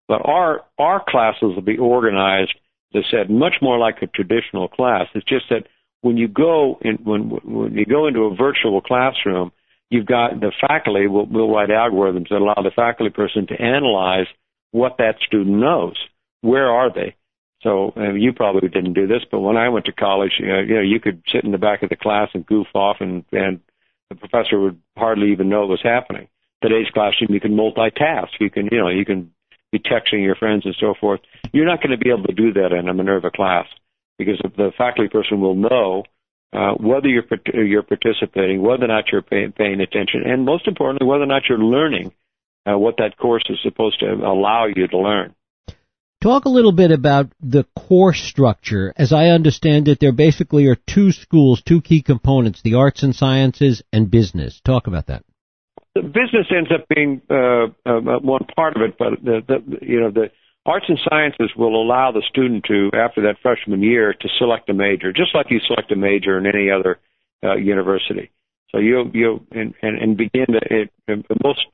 But 0.08 0.22
our 0.26 0.62
our 0.78 1.02
classes 1.06 1.54
will 1.54 1.62
be 1.62 1.78
organized, 1.78 2.54
as 2.94 3.04
I 3.08 3.10
said, 3.10 3.30
much 3.30 3.54
more 3.62 3.78
like 3.78 4.02
a 4.02 4.06
traditional 4.06 4.68
class. 4.68 5.06
It's 5.14 5.26
just 5.26 5.46
that 5.50 5.66
when 6.02 6.16
you 6.16 6.28
go 6.28 6.78
in, 6.82 6.96
when 7.04 7.30
when 7.44 7.74
you 7.74 7.86
go 7.86 8.06
into 8.06 8.24
a 8.24 8.36
virtual 8.36 8.80
classroom, 8.80 9.52
you've 9.88 10.06
got 10.06 10.38
the 10.40 10.52
faculty 10.60 11.06
will, 11.06 11.26
will 11.26 11.50
write 11.50 11.70
algorithms 11.70 12.28
that 12.28 12.38
allow 12.38 12.62
the 12.62 12.72
faculty 12.74 13.10
person 13.10 13.46
to 13.46 13.60
analyze 13.60 14.26
what 14.72 14.96
that 14.98 15.14
student 15.26 15.56
knows. 15.56 15.96
Where 16.40 16.68
are 16.68 16.92
they? 16.92 17.14
So 17.62 17.92
uh, 17.96 18.12
you 18.14 18.32
probably 18.32 18.68
didn't 18.68 18.94
do 18.94 19.06
this, 19.06 19.22
but 19.30 19.40
when 19.40 19.56
I 19.56 19.68
went 19.68 19.86
to 19.86 19.92
college, 19.92 20.32
uh, 20.40 20.62
you 20.62 20.74
know, 20.74 20.80
you 20.80 20.98
could 20.98 21.22
sit 21.32 21.44
in 21.44 21.52
the 21.52 21.58
back 21.58 21.82
of 21.82 21.90
the 21.90 21.96
class 21.96 22.28
and 22.34 22.44
goof 22.44 22.66
off, 22.74 22.96
and 23.00 23.24
and 23.32 23.60
the 24.08 24.16
professor 24.16 24.58
would 24.58 24.80
hardly 24.96 25.32
even 25.32 25.48
know 25.48 25.60
what 25.60 25.68
was 25.68 25.82
happening. 25.82 26.28
Today's 26.60 26.90
classroom, 26.92 27.32
you 27.32 27.40
can 27.40 27.56
multitask. 27.56 28.28
You 28.40 28.50
can, 28.50 28.68
you 28.70 28.78
know, 28.78 28.88
you 28.88 29.04
can 29.04 29.32
be 29.70 29.78
texting 29.78 30.22
your 30.22 30.34
friends 30.34 30.64
and 30.64 30.76
so 30.78 30.94
forth. 31.00 31.20
You're 31.52 31.66
not 31.66 31.80
going 31.80 31.96
to 31.96 32.04
be 32.04 32.10
able 32.10 32.24
to 32.24 32.34
do 32.34 32.52
that 32.54 32.72
in 32.72 32.88
a 32.88 32.94
Minerva 32.94 33.30
class 33.30 33.66
because 34.18 34.40
the 34.56 34.72
faculty 34.76 35.08
person 35.08 35.40
will 35.40 35.54
know 35.54 36.04
uh, 36.52 36.74
whether 36.74 37.08
you're 37.08 37.24
you're 37.54 37.82
participating, 37.82 38.60
whether 38.60 38.84
or 38.84 38.88
not 38.88 39.04
you're 39.10 39.22
pay, 39.22 39.48
paying 39.48 39.80
attention, 39.80 40.22
and 40.26 40.44
most 40.44 40.66
importantly, 40.66 41.06
whether 41.06 41.22
or 41.22 41.26
not 41.26 41.44
you're 41.48 41.58
learning 41.58 42.12
uh, 42.70 42.76
what 42.76 42.96
that 42.98 43.16
course 43.16 43.44
is 43.48 43.58
supposed 43.62 44.00
to 44.00 44.06
allow 44.06 44.66
you 44.66 44.86
to 44.86 44.98
learn. 44.98 45.34
Talk 46.22 46.44
a 46.44 46.50
little 46.50 46.70
bit 46.70 46.92
about 46.92 47.32
the 47.40 47.64
core 47.76 48.14
structure. 48.14 48.94
As 48.96 49.12
I 49.12 49.30
understand 49.30 49.88
it, 49.88 49.98
there 49.98 50.12
basically 50.12 50.68
are 50.68 50.76
two 50.76 51.10
schools, 51.10 51.60
two 51.60 51.80
key 51.80 52.00
components, 52.00 52.62
the 52.62 52.74
arts 52.74 53.02
and 53.02 53.12
sciences 53.12 53.82
and 53.92 54.08
business. 54.08 54.60
Talk 54.64 54.86
about 54.86 55.08
that. 55.08 55.24
The 55.96 56.02
business 56.02 56.46
ends 56.56 56.70
up 56.72 56.86
being 56.94 57.22
uh, 57.28 57.66
uh, 57.84 58.20
one 58.20 58.46
part 58.54 58.76
of 58.76 58.82
it, 58.82 58.94
but 58.96 59.20
the, 59.20 59.40
the 59.48 59.78
you 59.84 59.98
know 59.98 60.12
the 60.12 60.30
arts 60.64 60.86
and 60.88 60.98
sciences 61.10 61.50
will 61.56 61.74
allow 61.74 62.12
the 62.12 62.22
student 62.30 62.66
to, 62.68 62.90
after 62.94 63.22
that 63.22 63.38
freshman 63.42 63.82
year, 63.82 64.14
to 64.14 64.28
select 64.38 64.70
a 64.70 64.74
major, 64.74 65.12
just 65.12 65.34
like 65.34 65.46
you 65.50 65.58
select 65.66 65.90
a 65.90 65.96
major 65.96 66.38
in 66.38 66.46
any 66.46 66.70
other 66.70 67.00
uh, 67.42 67.56
university. 67.56 68.30
So 68.70 68.78
you 68.78 69.10
you 69.12 69.44
and, 69.50 69.74
and, 69.82 69.98
and 69.98 70.16
begin 70.16 70.46
to 70.46 70.60
it, 70.70 70.92
most 71.42 71.66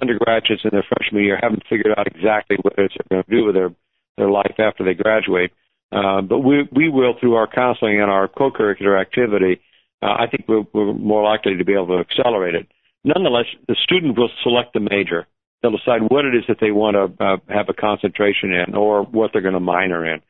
undergraduates 0.00 0.62
in 0.62 0.70
their 0.70 0.86
freshman 0.88 1.24
year 1.24 1.40
haven't 1.42 1.64
figured 1.68 1.92
out 1.98 2.06
exactly 2.06 2.56
what 2.62 2.74
it 2.78 2.84
is 2.84 2.90
they're 3.10 3.22
going 3.22 3.24
to 3.24 3.30
do 3.30 3.44
with 3.44 3.54
their 3.56 3.70
their 4.16 4.30
life 4.30 4.54
after 4.58 4.84
they 4.84 4.94
graduate. 4.94 5.52
Uh, 5.92 6.20
but 6.20 6.40
we 6.40 6.68
we 6.72 6.88
will 6.88 7.14
through 7.18 7.34
our 7.34 7.46
counseling 7.46 8.00
and 8.00 8.10
our 8.10 8.28
co-curricular 8.28 9.00
activity. 9.00 9.60
Uh, 10.02 10.16
I 10.18 10.26
think 10.26 10.46
we're, 10.48 10.64
we're 10.72 10.92
more 10.92 11.22
likely 11.22 11.56
to 11.56 11.64
be 11.64 11.74
able 11.74 11.88
to 11.88 11.98
accelerate 11.98 12.54
it. 12.54 12.66
Nonetheless, 13.04 13.46
the 13.68 13.76
student 13.84 14.18
will 14.18 14.30
select 14.42 14.74
the 14.74 14.80
major. 14.80 15.26
They'll 15.62 15.76
decide 15.76 16.02
what 16.02 16.24
it 16.24 16.34
is 16.34 16.44
that 16.48 16.58
they 16.60 16.72
want 16.72 16.96
to 16.96 17.24
uh, 17.24 17.36
have 17.48 17.68
a 17.68 17.72
concentration 17.72 18.52
in, 18.52 18.74
or 18.74 19.04
what 19.04 19.30
they're 19.32 19.42
going 19.42 19.54
to 19.54 19.60
minor 19.60 20.04
in, 20.04 20.20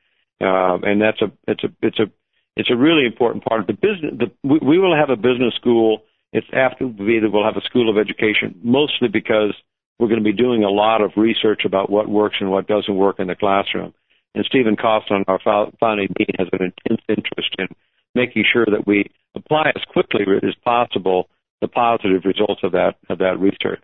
uh, 0.40 0.78
and 0.82 1.00
that's 1.00 1.22
a 1.22 1.32
it's 1.48 1.64
a 1.64 1.68
it's 1.80 1.98
a 1.98 2.10
it's 2.56 2.70
a 2.70 2.76
really 2.76 3.06
important 3.06 3.44
part 3.44 3.60
of 3.60 3.66
the 3.66 3.72
business. 3.72 4.12
The, 4.18 4.30
we, 4.42 4.58
we 4.58 4.78
will 4.78 4.94
have 4.94 5.10
a 5.10 5.16
business 5.16 5.54
school 5.54 6.02
it's 6.32 6.46
after 6.52 6.86
that 6.86 7.30
we'll 7.32 7.44
have 7.44 7.56
a 7.56 7.64
school 7.64 7.88
of 7.88 7.96
education, 7.96 8.60
mostly 8.62 9.08
because 9.08 9.54
we're 9.98 10.08
going 10.08 10.22
to 10.22 10.24
be 10.24 10.32
doing 10.32 10.64
a 10.64 10.70
lot 10.70 11.00
of 11.00 11.12
research 11.16 11.62
about 11.64 11.90
what 11.90 12.08
works 12.08 12.36
and 12.40 12.50
what 12.50 12.66
doesn't 12.66 12.96
work 12.96 13.18
in 13.18 13.28
the 13.28 13.34
classroom. 13.34 13.94
And 14.34 14.44
Stephen 14.44 14.76
Kosslyn, 14.76 15.24
our 15.26 15.40
founding 15.80 16.08
dean, 16.16 16.34
has 16.38 16.48
an 16.52 16.72
intense 16.72 17.02
interest 17.08 17.54
in 17.58 17.68
making 18.14 18.44
sure 18.50 18.66
that 18.66 18.86
we 18.86 19.10
apply 19.34 19.72
as 19.74 19.82
quickly 19.90 20.24
as 20.42 20.54
possible 20.64 21.28
the 21.62 21.68
positive 21.68 22.22
results 22.24 22.60
of 22.62 22.72
that 22.72 22.96
of 23.08 23.18
that 23.18 23.40
research. 23.40 23.82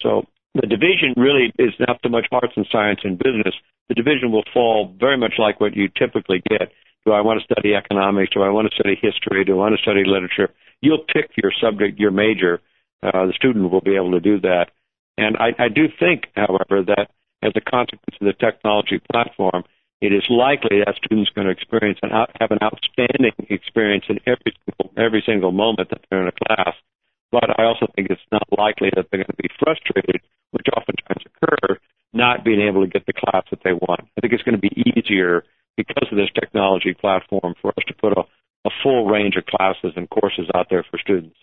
So 0.00 0.26
the 0.54 0.68
division 0.68 1.14
really 1.16 1.52
is 1.58 1.74
not 1.80 1.98
so 2.02 2.08
much 2.08 2.26
arts 2.30 2.54
and 2.54 2.66
science 2.70 3.00
and 3.02 3.18
business. 3.18 3.54
The 3.88 3.94
division 3.94 4.30
will 4.30 4.44
fall 4.54 4.94
very 5.00 5.16
much 5.16 5.34
like 5.38 5.60
what 5.60 5.74
you 5.74 5.88
typically 5.88 6.42
get. 6.48 6.70
Do 7.04 7.12
I 7.12 7.20
want 7.20 7.40
to 7.40 7.52
study 7.52 7.74
economics? 7.74 8.32
Do 8.32 8.42
I 8.42 8.50
want 8.50 8.70
to 8.70 8.74
study 8.74 8.94
history? 9.00 9.44
Do 9.44 9.54
I 9.54 9.56
want 9.56 9.74
to 9.74 9.82
study 9.82 10.04
literature? 10.06 10.54
you'll 10.80 11.04
pick 11.12 11.30
your 11.36 11.52
subject, 11.60 11.98
your 11.98 12.10
major. 12.10 12.60
Uh, 13.02 13.26
the 13.26 13.32
student 13.36 13.70
will 13.70 13.80
be 13.80 13.96
able 13.96 14.12
to 14.12 14.20
do 14.20 14.40
that. 14.40 14.66
And 15.18 15.36
I, 15.36 15.50
I 15.58 15.68
do 15.68 15.88
think, 15.98 16.30
however, 16.36 16.86
that 16.86 17.10
as 17.42 17.52
a 17.56 17.60
consequence 17.60 18.14
of 18.20 18.26
the 18.26 18.38
technology 18.38 19.02
platform, 19.10 19.64
it 20.00 20.12
is 20.14 20.22
likely 20.30 20.78
that 20.78 20.94
students 20.94 21.30
are 21.30 21.34
going 21.34 21.46
to 21.46 21.52
experience 21.52 21.98
and 22.02 22.12
have 22.12 22.52
an 22.52 22.62
outstanding 22.62 23.34
experience 23.50 24.04
in 24.08 24.20
every 24.26 24.54
single, 24.62 24.94
every 24.96 25.22
single 25.26 25.50
moment 25.50 25.90
that 25.90 26.06
they're 26.08 26.22
in 26.22 26.28
a 26.28 26.46
class. 26.46 26.74
But 27.32 27.50
I 27.58 27.64
also 27.64 27.90
think 27.96 28.08
it's 28.10 28.22
not 28.30 28.46
likely 28.56 28.90
that 28.94 29.10
they're 29.10 29.24
going 29.26 29.34
to 29.36 29.42
be 29.42 29.50
frustrated, 29.58 30.22
which 30.52 30.66
oftentimes 30.70 31.26
occur, 31.26 31.78
not 32.12 32.44
being 32.44 32.60
able 32.62 32.86
to 32.86 32.90
get 32.90 33.04
the 33.06 33.12
class 33.12 33.42
that 33.50 33.60
they 33.64 33.72
want. 33.72 34.06
I 34.16 34.20
think 34.20 34.32
it's 34.32 34.44
going 34.44 34.54
to 34.54 34.62
be 34.62 34.94
easier 34.94 35.42
because 35.76 36.06
of 36.12 36.16
this 36.16 36.30
technology 36.32 36.94
platform 36.94 37.54
for 37.60 37.70
us 37.70 37.84
to 37.88 37.94
put 37.94 38.16
a, 38.16 38.22
a 38.64 38.70
full 38.84 39.06
range 39.06 39.34
of 39.34 39.46
classes 39.46 39.92
and 39.96 40.08
courses 40.08 40.46
out 40.54 40.68
there 40.70 40.86
for 40.88 40.98
students. 40.98 41.36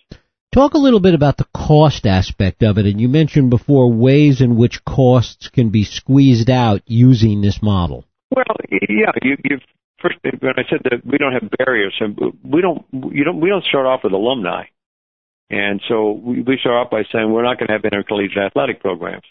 Talk 0.55 0.73
a 0.73 0.77
little 0.77 1.01
bit 1.01 1.13
about 1.13 1.35
the 1.35 1.47
cost 1.53 2.07
aspect 2.07 2.63
of 2.63 2.77
it, 2.77 2.85
and 2.85 3.01
you 3.01 3.09
mentioned 3.09 3.49
before 3.49 3.91
ways 3.91 4.39
in 4.39 4.55
which 4.55 4.85
costs 4.85 5.49
can 5.49 5.69
be 5.69 5.83
squeezed 5.83 6.49
out 6.49 6.81
using 6.85 7.41
this 7.41 7.61
model. 7.61 8.05
Well, 8.33 8.45
yeah, 8.71 9.11
you, 9.21 9.35
you 9.43 9.57
first 10.01 10.15
when 10.23 10.53
I 10.55 10.63
said 10.69 10.79
that 10.85 11.05
we 11.05 11.17
don't 11.17 11.33
have 11.33 11.51
barriers, 11.57 11.93
we 12.41 12.61
don't 12.61 12.85
you 13.11 13.25
don't 13.25 13.41
we 13.41 13.49
don't 13.49 13.65
start 13.65 13.85
off 13.85 14.05
with 14.05 14.13
alumni, 14.13 14.63
and 15.49 15.81
so 15.89 16.11
we, 16.11 16.41
we 16.41 16.57
start 16.61 16.85
off 16.85 16.89
by 16.89 17.03
saying 17.11 17.33
we're 17.33 17.43
not 17.43 17.59
going 17.59 17.67
to 17.67 17.73
have 17.73 17.83
intercollegiate 17.83 18.37
athletic 18.37 18.79
programs. 18.79 19.25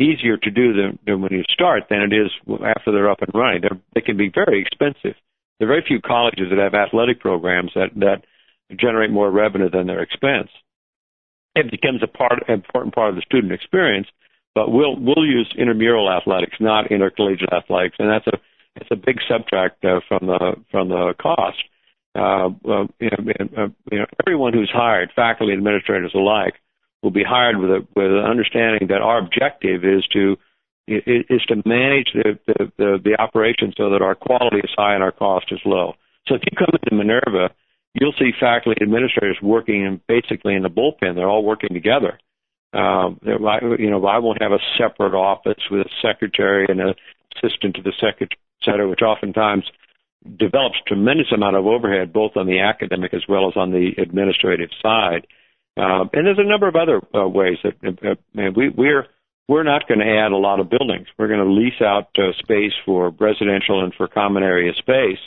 Easier 0.00 0.38
to 0.38 0.50
do 0.50 0.72
than, 0.72 0.98
than 1.04 1.20
when 1.20 1.32
you 1.32 1.42
start 1.52 1.84
than 1.90 2.00
it 2.00 2.14
is 2.14 2.30
after 2.64 2.90
they're 2.90 3.10
up 3.10 3.20
and 3.20 3.32
running. 3.34 3.60
They're, 3.60 3.78
they 3.94 4.00
can 4.00 4.16
be 4.16 4.32
very 4.34 4.62
expensive. 4.62 5.14
There 5.60 5.68
are 5.68 5.74
very 5.76 5.84
few 5.86 6.00
colleges 6.00 6.46
that 6.48 6.58
have 6.58 6.72
athletic 6.72 7.20
programs 7.20 7.72
that, 7.74 7.90
that 7.96 8.24
generate 8.74 9.10
more 9.10 9.30
revenue 9.30 9.70
than 9.70 9.86
their 9.86 10.02
expense. 10.02 10.50
It 11.54 11.70
becomes 11.70 12.02
a 12.02 12.06
part, 12.08 12.48
important 12.48 12.94
part 12.94 13.10
of 13.10 13.16
the 13.16 13.22
student 13.22 13.52
experience, 13.52 14.08
but 14.54 14.70
we'll 14.70 14.96
we'll 14.96 15.26
use 15.26 15.52
intramural 15.56 16.10
athletics, 16.10 16.56
not 16.60 16.90
intercollegiate 16.90 17.52
athletics, 17.52 17.96
and 17.98 18.10
that's 18.10 18.26
a 18.26 18.38
it's 18.76 18.90
a 18.90 18.96
big 18.96 19.18
subtract 19.28 19.84
uh, 19.84 20.00
from 20.08 20.26
the 20.26 20.56
from 20.70 20.88
the 20.88 21.14
cost. 21.20 21.62
Uh, 22.16 22.50
you, 23.00 23.10
know, 23.10 23.32
uh, 23.58 23.68
you 23.90 23.98
know, 23.98 24.06
everyone 24.24 24.52
who's 24.52 24.70
hired, 24.72 25.10
faculty 25.16 25.52
administrators 25.52 26.12
alike, 26.14 26.54
will 27.02 27.10
be 27.10 27.24
hired 27.24 27.58
with 27.58 27.70
a 27.70 27.86
with 27.94 28.10
an 28.10 28.24
understanding 28.24 28.88
that 28.88 29.02
our 29.02 29.18
objective 29.18 29.84
is 29.84 30.04
to 30.12 30.36
is 30.86 31.42
to 31.48 31.56
manage 31.64 32.08
the, 32.12 32.38
the, 32.46 32.72
the, 32.76 32.98
the 33.02 33.16
operation 33.18 33.72
so 33.76 33.90
that 33.90 34.02
our 34.02 34.14
quality 34.14 34.58
is 34.58 34.70
high 34.76 34.94
and 34.94 35.02
our 35.02 35.12
cost 35.12 35.46
is 35.50 35.60
low. 35.64 35.94
So 36.26 36.34
if 36.34 36.42
you 36.44 36.56
come 36.56 36.68
into 36.72 36.94
Minerva, 36.94 37.54
you'll 37.94 38.14
see 38.18 38.32
faculty 38.38 38.80
administrators 38.82 39.38
working 39.42 39.84
in 39.84 40.00
basically 40.06 40.54
in 40.54 40.62
the 40.62 40.70
bullpen. 40.70 41.14
They're 41.14 41.28
all 41.28 41.44
working 41.44 41.70
together. 41.72 42.18
Um, 42.72 43.20
you 43.22 43.90
know, 43.90 44.04
I 44.04 44.18
won't 44.18 44.42
have 44.42 44.52
a 44.52 44.58
separate 44.76 45.14
office 45.14 45.62
with 45.70 45.86
a 45.86 45.90
secretary 46.02 46.66
and 46.68 46.80
an 46.80 46.94
assistant 47.36 47.76
to 47.76 47.82
the 47.82 47.92
secretary, 48.00 48.38
et 48.60 48.64
cetera, 48.64 48.88
which 48.88 49.02
oftentimes 49.02 49.64
develops 50.38 50.76
tremendous 50.86 51.30
amount 51.32 51.56
of 51.56 51.66
overhead, 51.66 52.12
both 52.12 52.32
on 52.36 52.46
the 52.46 52.60
academic 52.60 53.14
as 53.14 53.22
well 53.28 53.48
as 53.48 53.56
on 53.56 53.70
the 53.70 53.92
administrative 53.98 54.70
side. 54.82 55.26
Um, 55.76 56.10
and 56.12 56.26
there's 56.26 56.38
a 56.38 56.48
number 56.48 56.66
of 56.66 56.76
other 56.76 57.00
uh, 57.14 57.28
ways 57.28 57.58
that 57.62 57.74
uh, 57.84 58.50
we, 58.56 58.70
we're 58.70 59.06
we're 59.46 59.62
not 59.62 59.86
going 59.86 60.00
to 60.00 60.06
add 60.06 60.32
a 60.32 60.36
lot 60.36 60.58
of 60.58 60.70
buildings. 60.70 61.06
We're 61.18 61.28
going 61.28 61.44
to 61.44 61.52
lease 61.52 61.80
out 61.82 62.08
uh, 62.16 62.32
space 62.38 62.72
for 62.86 63.10
residential 63.10 63.84
and 63.84 63.92
for 63.94 64.08
common 64.08 64.42
area 64.42 64.72
space, 64.74 65.18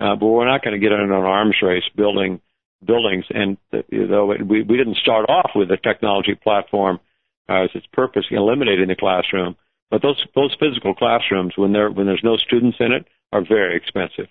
uh, 0.00 0.16
but 0.16 0.26
we're 0.26 0.48
not 0.48 0.62
going 0.62 0.74
to 0.74 0.80
get 0.80 0.92
in 0.92 1.00
an 1.00 1.10
arms 1.10 1.56
race 1.62 1.84
building 1.96 2.40
buildings. 2.84 3.24
And 3.30 3.56
though 3.70 4.32
it, 4.32 4.46
we 4.46 4.62
we 4.62 4.76
didn't 4.76 4.96
start 4.96 5.28
off 5.28 5.52
with 5.54 5.70
a 5.70 5.76
technology 5.76 6.34
platform 6.34 7.00
uh, 7.48 7.64
as 7.64 7.70
its 7.74 7.86
purpose, 7.92 8.24
eliminating 8.30 8.88
the 8.88 8.96
classroom, 8.96 9.56
but 9.90 10.02
those 10.02 10.24
those 10.34 10.56
physical 10.58 10.94
classrooms, 10.94 11.54
when 11.56 11.72
there 11.72 11.90
when 11.90 12.06
there's 12.06 12.24
no 12.24 12.36
students 12.36 12.78
in 12.80 12.92
it, 12.92 13.06
are 13.32 13.44
very 13.46 13.76
expensive. 13.76 14.26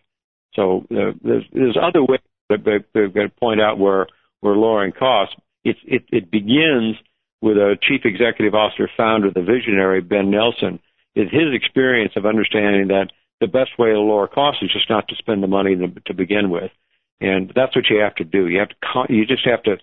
So 0.55 0.85
uh, 0.91 1.13
there's 1.23 1.45
there's 1.53 1.77
other 1.81 2.03
ways 2.03 2.19
that 2.49 2.65
we're 2.65 3.07
going 3.07 3.29
to 3.29 3.35
point 3.39 3.61
out 3.61 3.79
where 3.79 4.07
we're 4.41 4.55
lowering 4.55 4.91
costs. 4.91 5.35
It 5.63 5.77
it, 5.85 6.03
it 6.11 6.31
begins 6.31 6.97
with 7.41 7.57
a 7.57 7.77
chief 7.81 8.01
executive 8.05 8.55
officer 8.55 8.89
founder, 8.95 9.29
the 9.29 9.41
visionary 9.41 10.01
Ben 10.01 10.31
Nelson, 10.31 10.79
is 11.15 11.29
his 11.29 11.53
experience 11.53 12.13
of 12.15 12.25
understanding 12.25 12.87
that 12.87 13.11
the 13.43 13.51
best 13.51 13.77
way 13.77 13.89
to 13.89 13.99
lower 13.99 14.27
costs 14.27 14.63
is 14.63 14.71
just 14.71 14.89
not 14.89 15.09
to 15.09 15.15
spend 15.15 15.43
the 15.43 15.47
money 15.47 15.75
to, 15.75 15.87
to 16.07 16.13
begin 16.13 16.49
with, 16.49 16.71
and 17.19 17.51
that's 17.53 17.75
what 17.75 17.85
you 17.89 17.99
have 17.99 18.15
to 18.15 18.23
do. 18.23 18.47
You 18.47 18.59
have 18.59 18.69
to 18.69 19.13
you 19.13 19.25
just 19.25 19.45
have 19.45 19.63
to. 19.63 19.77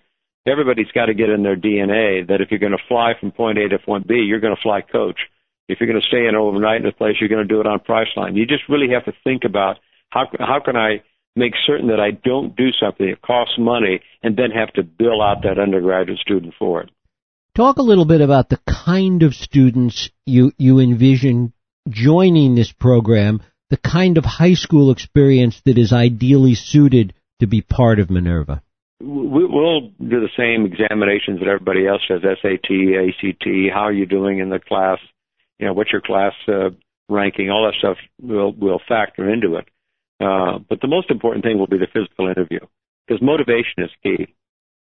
Everybody's 0.47 0.91
got 0.91 1.05
to 1.05 1.13
get 1.13 1.29
in 1.29 1.43
their 1.43 1.55
DNA 1.55 2.27
that 2.27 2.41
if 2.41 2.49
you're 2.49 2.59
going 2.59 2.71
to 2.71 2.87
fly 2.87 3.13
from 3.19 3.31
point 3.31 3.59
A 3.59 3.69
to 3.69 3.77
point 3.77 4.07
B, 4.07 4.15
you're 4.15 4.39
going 4.39 4.55
to 4.55 4.61
fly 4.61 4.81
coach. 4.81 5.19
If 5.67 5.79
you're 5.79 5.87
going 5.87 6.01
to 6.01 6.07
stay 6.07 6.25
in 6.25 6.35
overnight 6.35 6.81
in 6.81 6.87
a 6.87 6.91
place, 6.91 7.17
you're 7.19 7.29
going 7.29 7.47
to 7.47 7.53
do 7.53 7.61
it 7.61 7.67
on 7.67 7.79
Priceline. 7.79 8.35
You 8.35 8.47
just 8.47 8.63
really 8.67 8.91
have 8.93 9.05
to 9.05 9.13
think 9.23 9.43
about 9.45 9.77
how 10.09 10.25
how 10.39 10.59
can 10.65 10.75
I 10.75 11.03
make 11.35 11.53
certain 11.67 11.87
that 11.87 11.99
I 11.99 12.11
don't 12.11 12.55
do 12.55 12.71
something 12.71 13.07
that 13.07 13.21
costs 13.21 13.55
money 13.57 14.01
and 14.23 14.35
then 14.35 14.49
have 14.51 14.73
to 14.73 14.83
bill 14.83 15.21
out 15.21 15.43
that 15.43 15.59
undergraduate 15.59 16.19
student 16.19 16.55
for 16.57 16.81
it. 16.81 16.89
Talk 17.55 17.77
a 17.77 17.83
little 17.83 18.05
bit 18.05 18.21
about 18.21 18.49
the 18.49 18.59
kind 18.85 19.23
of 19.23 19.35
students 19.35 20.09
you, 20.25 20.53
you 20.57 20.79
envision 20.79 21.53
joining 21.89 22.55
this 22.55 22.71
program, 22.71 23.41
the 23.71 23.77
kind 23.77 24.17
of 24.17 24.25
high 24.25 24.53
school 24.53 24.91
experience 24.91 25.61
that 25.65 25.77
is 25.77 25.93
ideally 25.93 26.53
suited 26.53 27.13
to 27.39 27.47
be 27.47 27.61
part 27.61 27.99
of 27.99 28.11
Minerva. 28.11 28.61
We'll 28.99 29.89
do 29.97 30.19
the 30.19 30.29
same 30.37 30.65
examinations 30.65 31.39
that 31.39 31.47
everybody 31.47 31.87
else 31.87 32.01
does, 32.07 32.21
SAT, 32.21 32.69
ACT, 32.69 33.47
how 33.73 33.85
are 33.87 33.93
you 33.93 34.05
doing 34.05 34.37
in 34.37 34.49
the 34.49 34.59
class, 34.59 34.99
you 35.57 35.65
know, 35.65 35.73
what's 35.73 35.91
your 35.91 36.01
class 36.01 36.33
uh, 36.47 36.69
ranking, 37.09 37.49
all 37.49 37.65
that 37.65 37.79
stuff 37.79 37.97
will, 38.21 38.51
will 38.51 38.79
factor 38.87 39.27
into 39.27 39.55
it. 39.55 39.67
Uh, 40.19 40.59
but 40.69 40.81
the 40.81 40.87
most 40.87 41.09
important 41.09 41.43
thing 41.43 41.57
will 41.57 41.65
be 41.65 41.79
the 41.79 41.87
physical 41.91 42.27
interview 42.27 42.59
because 43.07 43.21
motivation 43.23 43.83
is 43.83 43.89
key. 44.03 44.35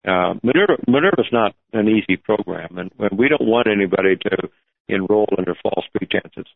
Uh, 0.06 0.34
Minerva 0.42 0.82
Minerva's 0.88 1.30
not 1.32 1.54
an 1.72 1.88
easy 1.88 2.16
program, 2.16 2.76
and, 2.76 2.90
and 2.98 3.18
we 3.18 3.28
don't 3.28 3.46
want 3.46 3.68
anybody 3.68 4.16
to 4.16 4.50
enroll 4.88 5.28
under 5.38 5.54
false 5.62 5.86
pretenses. 5.94 6.46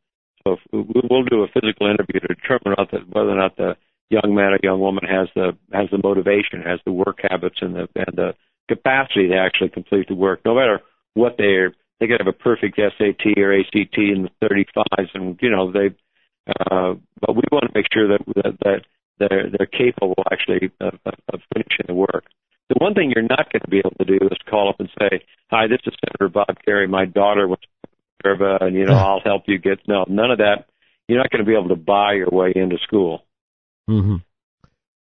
So 0.47 0.59
we'll 0.73 1.25
do 1.25 1.43
a 1.43 1.49
physical 1.49 1.89
interview 1.91 2.21
to 2.21 2.29
determine 2.29 2.77
whether 3.11 3.31
or 3.31 3.37
not 3.37 3.57
the 3.57 3.77
young 4.11 4.35
man 4.35 4.53
or 4.53 4.59
young 4.63 4.79
woman 4.79 5.05
has 5.05 5.29
the 5.35 5.57
has 5.73 5.89
the 5.91 5.99
motivation, 5.99 6.63
has 6.65 6.79
the 6.85 6.93
work 6.93 7.19
habits, 7.29 7.59
and 7.61 7.75
the 7.75 7.89
and 7.97 8.17
the 8.17 8.35
capacity 8.69 9.29
to 9.29 9.37
actually 9.37 9.71
complete 9.71 10.07
the 10.09 10.15
work. 10.15 10.41
No 10.45 10.55
matter 10.55 10.81
what 11.15 11.35
they're, 11.37 11.75
they 11.99 12.07
could 12.07 12.21
have 12.21 12.29
a 12.29 12.33
perfect 12.33 12.77
SAT 12.77 13.39
or 13.39 13.59
ACT 13.59 13.99
in 13.99 14.29
the 14.29 14.47
35s, 14.47 15.09
and 15.15 15.37
you 15.43 15.51
know 15.51 15.73
they 15.73 15.89
uh, 16.49 16.95
but 17.21 17.35
we 17.35 17.43
want 17.51 17.67
to 17.67 17.73
make 17.75 17.87
sure 17.93 18.07
that 18.07 18.25
that, 18.37 18.57
that 18.63 18.81
they're 19.19 19.51
they're 19.51 19.67
capable 19.67 20.23
actually 20.31 20.71
of, 20.81 20.95
of, 21.05 21.15
of 21.33 21.41
finishing 21.53 21.87
the 21.89 21.95
work. 21.95 22.25
The 22.69 22.77
one 22.79 22.95
thing 22.95 23.13
you're 23.15 23.23
not 23.23 23.53
going 23.53 23.63
to 23.63 23.71
be 23.71 23.79
able 23.79 23.95
to 23.99 24.05
do 24.05 24.19
is 24.27 24.39
call 24.49 24.69
up 24.69 24.79
and 24.79 24.89
say, 24.99 25.25
"Hi, 25.51 25.67
this 25.67 25.81
is 25.87 25.95
Senator 26.05 26.29
Bob 26.29 26.57
Kerrey. 26.67 26.89
My 26.89 27.05
daughter 27.05 27.49
was 27.49 27.59
Minerva, 28.35 28.65
and 28.65 28.75
you 28.75 28.87
know 28.87 28.95
I'll 28.97 29.21
help 29.25 29.45
you 29.47 29.59
get." 29.59 29.81
No, 29.87 30.05
none 30.09 30.31
of 30.31 30.39
that. 30.39 30.67
You're 31.09 31.19
not 31.19 31.31
going 31.31 31.45
to 31.45 31.49
be 31.49 31.57
able 31.57 31.69
to 31.69 31.77
buy 31.77 32.15
your 32.15 32.29
way 32.31 32.53
into 32.55 32.79
school. 32.79 33.23
Mm-hmm. 33.89 34.17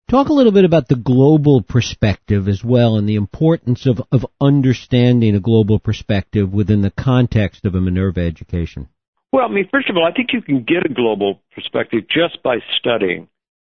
Talk 0.10 0.30
a 0.30 0.34
little 0.34 0.52
bit 0.52 0.66
about 0.66 0.88
the 0.88 0.96
global 0.96 1.62
perspective 1.62 2.48
as 2.48 2.64
well 2.64 2.96
and 2.96 3.08
the 3.08 3.16
importance 3.16 3.86
of, 3.86 4.02
of 4.12 4.26
understanding 4.42 5.36
a 5.36 5.40
global 5.40 5.78
perspective 5.78 6.52
within 6.52 6.82
the 6.82 6.90
context 6.90 7.64
of 7.66 7.76
a 7.76 7.82
Minerva 7.82 8.22
education. 8.22 8.88
Well, 9.32 9.46
I 9.46 9.50
mean, 9.50 9.68
first 9.70 9.88
of 9.88 9.98
all, 9.98 10.08
I 10.08 10.12
think 10.12 10.30
you 10.34 10.42
can 10.42 10.64
get 10.64 10.90
a 10.90 10.94
global 10.94 11.42
perspective 11.54 12.06
just 12.10 12.42
by 12.42 12.58
studying 12.80 13.28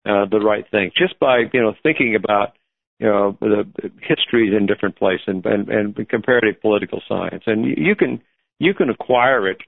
uh, 0.07 0.25
the 0.31 0.41
right 0.41 0.65
thing, 0.71 0.91
just 0.97 1.19
by 1.21 1.41
you 1.53 1.61
know 1.61 1.75
thinking 1.83 2.15
about 2.17 2.55
you 2.99 3.07
know 3.07 3.37
the 3.41 3.67
histories 4.01 4.55
in 4.59 4.67
different 4.67 4.97
places 4.97 5.25
and, 5.27 5.45
and, 5.45 5.69
and 5.69 6.09
comparative 6.09 6.63
political 6.63 7.03
science, 7.07 7.43
and 7.47 7.67
you 7.67 7.95
can 7.95 8.23
you 8.62 8.75
can 8.75 8.90
acquire 8.90 9.49
it 9.49 9.61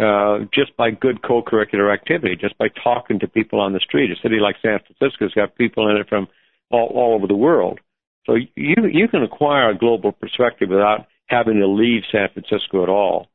uh, 0.00 0.46
just 0.54 0.76
by 0.76 0.90
good 0.90 1.22
co-curricular 1.22 1.92
activity, 1.92 2.34
just 2.34 2.56
by 2.56 2.68
talking 2.82 3.18
to 3.18 3.28
people 3.28 3.60
on 3.60 3.72
the 3.72 3.80
street. 3.80 4.10
A 4.10 4.16
city 4.22 4.36
like 4.40 4.56
San 4.62 4.78
Francisco's 4.78 5.34
got 5.34 5.56
people 5.56 5.90
in 5.90 5.96
it 5.96 6.08
from 6.08 6.28
all, 6.70 6.86
all 6.94 7.14
over 7.14 7.26
the 7.26 7.34
world. 7.34 7.80
So 8.24 8.34
you 8.34 8.76
you 8.90 9.08
can 9.08 9.22
acquire 9.22 9.70
a 9.70 9.78
global 9.78 10.12
perspective 10.12 10.68
without 10.68 11.06
having 11.26 11.58
to 11.60 11.66
leave 11.66 12.02
San 12.12 12.28
Francisco 12.32 12.82
at 12.82 12.88
all. 12.88 13.28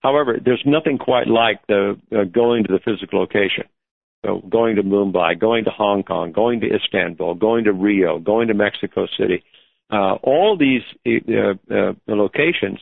However, 0.00 0.38
there's 0.42 0.62
nothing 0.64 0.98
quite 0.98 1.28
like 1.28 1.66
the 1.66 1.98
uh, 2.12 2.24
going 2.24 2.64
to 2.64 2.72
the 2.72 2.80
physical 2.84 3.20
location. 3.20 3.64
So 4.24 4.40
going 4.48 4.76
to 4.76 4.82
Mumbai, 4.82 5.38
going 5.38 5.64
to 5.64 5.70
Hong 5.70 6.02
Kong, 6.02 6.32
going 6.32 6.60
to 6.60 6.74
Istanbul, 6.74 7.34
going 7.34 7.64
to 7.64 7.72
Rio, 7.72 8.18
going 8.18 8.48
to 8.48 8.54
Mexico 8.54 9.06
City. 9.18 9.44
Uh, 9.90 10.14
all 10.22 10.58
these 10.58 10.82
uh, 11.06 11.54
uh, 11.72 11.92
locations 12.08 12.80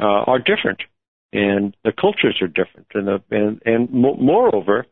uh, 0.00 0.24
are 0.30 0.38
different 0.38 0.80
and 1.32 1.76
the 1.84 1.92
cultures 1.92 2.38
are 2.42 2.48
different. 2.48 2.86
And 2.94 3.06
the, 3.06 3.22
and 3.30 3.62
and 3.64 3.90
moreover, 3.90 4.86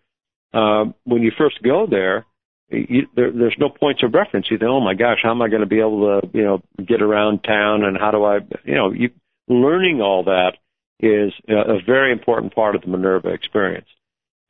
uh, 0.53 0.87
when 1.05 1.23
you 1.23 1.33
first 1.37 1.63
go 1.63 1.87
there, 1.89 2.27
you, 2.71 3.07
there, 3.17 3.33
there's 3.33 3.57
no 3.59 3.69
points 3.69 4.03
of 4.03 4.15
reference. 4.15 4.51
You 4.51 4.59
think, 4.59 4.71
oh 4.71 4.81
my 4.81 4.95
gosh, 4.95 5.19
how 5.23 5.31
am 5.31 5.43
I 5.43 5.49
going 5.49 5.61
to 5.61 5.67
be 5.67 5.81
able 5.81 6.21
to 6.21 6.29
you 6.33 6.45
know 6.45 6.63
get 6.85 7.03
around 7.03 7.43
town, 7.45 7.85
and 7.85 7.97
how 7.99 8.11
do 8.11 8.25
I 8.25 8.39
you 8.65 8.75
know 8.75 8.93
you 8.93 9.11
learning 9.49 10.01
all 10.01 10.25
that 10.25 10.53
is 11.01 11.33
a 11.49 11.81
very 11.85 12.13
important 12.13 12.55
part 12.55 12.75
of 12.75 12.83
the 12.83 12.89
Minerva 12.89 13.29
experience. 13.29 13.89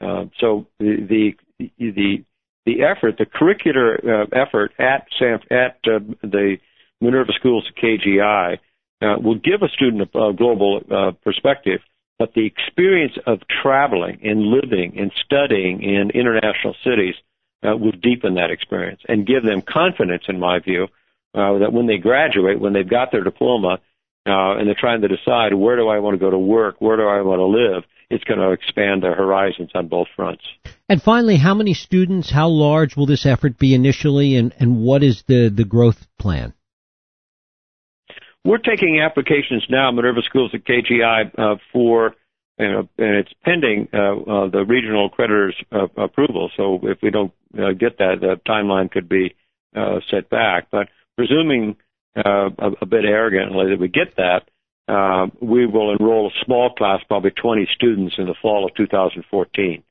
Uh, 0.00 0.24
so 0.40 0.66
the 0.78 1.34
the 1.58 1.68
the 1.78 2.24
the 2.66 2.82
effort, 2.82 3.16
the 3.18 3.26
curricular 3.26 3.96
uh, 4.04 4.26
effort 4.32 4.72
at 4.78 5.06
San, 5.18 5.40
at 5.50 5.78
uh, 5.86 6.00
the 6.22 6.58
Minerva 7.00 7.32
schools 7.32 7.68
at 7.68 7.82
KGI 7.82 8.58
uh, 9.02 9.16
will 9.22 9.36
give 9.36 9.62
a 9.62 9.68
student 9.68 10.10
a, 10.14 10.18
a 10.18 10.32
global 10.34 10.80
uh, 10.90 11.12
perspective, 11.22 11.80
but 12.18 12.34
the 12.34 12.46
experience 12.46 13.16
of 13.26 13.40
traveling 13.62 14.18
and 14.22 14.40
living 14.40 14.98
and 14.98 15.12
studying 15.24 15.82
in 15.82 16.10
international 16.10 16.74
cities 16.84 17.14
uh, 17.62 17.76
will 17.76 17.92
deepen 17.92 18.34
that 18.34 18.50
experience 18.50 19.00
and 19.08 19.26
give 19.26 19.44
them 19.44 19.62
confidence, 19.62 20.24
in 20.28 20.38
my 20.38 20.58
view, 20.58 20.84
uh, 21.34 21.58
that 21.58 21.72
when 21.72 21.86
they 21.86 21.98
graduate, 21.98 22.60
when 22.60 22.72
they've 22.72 22.88
got 22.88 23.12
their 23.12 23.24
diploma, 23.24 23.78
uh, 24.26 24.56
and 24.56 24.66
they're 24.66 24.76
trying 24.78 25.00
to 25.00 25.08
decide 25.08 25.54
where 25.54 25.76
do 25.76 25.88
I 25.88 26.00
want 26.00 26.14
to 26.14 26.18
go 26.18 26.30
to 26.30 26.38
work, 26.38 26.76
where 26.80 26.96
do 26.96 27.04
I 27.04 27.22
want 27.22 27.38
to 27.38 27.46
live, 27.46 27.84
it's 28.10 28.24
going 28.24 28.40
to 28.40 28.50
expand 28.50 29.02
their 29.02 29.14
horizons 29.14 29.70
on 29.74 29.88
both 29.88 30.08
fronts. 30.16 30.42
And 30.88 31.02
finally, 31.02 31.36
how 31.36 31.54
many 31.54 31.74
students, 31.74 32.30
how 32.30 32.48
large 32.48 32.96
will 32.96 33.06
this 33.06 33.26
effort 33.26 33.58
be 33.58 33.74
initially, 33.74 34.36
and, 34.36 34.54
and 34.58 34.80
what 34.80 35.02
is 35.02 35.24
the, 35.26 35.50
the 35.54 35.64
growth 35.64 36.06
plan? 36.18 36.54
We're 38.44 38.58
taking 38.58 39.00
applications 39.00 39.64
now, 39.68 39.90
Minerva 39.90 40.22
Schools 40.22 40.52
at 40.54 40.64
KGI, 40.64 41.38
uh, 41.38 41.56
for 41.72 42.14
and 42.58 42.88
it's 42.98 43.32
pending 43.44 43.88
uh, 43.94 44.16
uh, 44.16 44.50
the 44.50 44.64
regional 44.66 45.08
accreditors' 45.08 45.52
uh, 45.70 45.86
approval. 45.96 46.50
So 46.56 46.80
if 46.82 46.98
we 47.02 47.10
don't 47.10 47.32
uh, 47.56 47.72
get 47.78 47.98
that, 47.98 48.16
the 48.20 48.40
timeline 48.48 48.90
could 48.90 49.08
be 49.08 49.36
uh, 49.76 50.00
set 50.10 50.28
back. 50.28 50.68
But 50.70 50.88
presuming 51.16 51.76
uh, 52.16 52.50
a, 52.58 52.70
a 52.80 52.86
bit 52.86 53.04
arrogantly 53.04 53.70
that 53.70 53.78
we 53.78 53.88
get 53.88 54.16
that, 54.16 54.48
uh, 54.88 55.26
we 55.40 55.66
will 55.66 55.92
enroll 55.92 56.28
a 56.28 56.44
small 56.44 56.74
class, 56.74 57.00
probably 57.06 57.30
20 57.30 57.68
students, 57.74 58.16
in 58.18 58.26
the 58.26 58.34
fall 58.40 58.64
of 58.64 58.74
2014. 58.74 59.82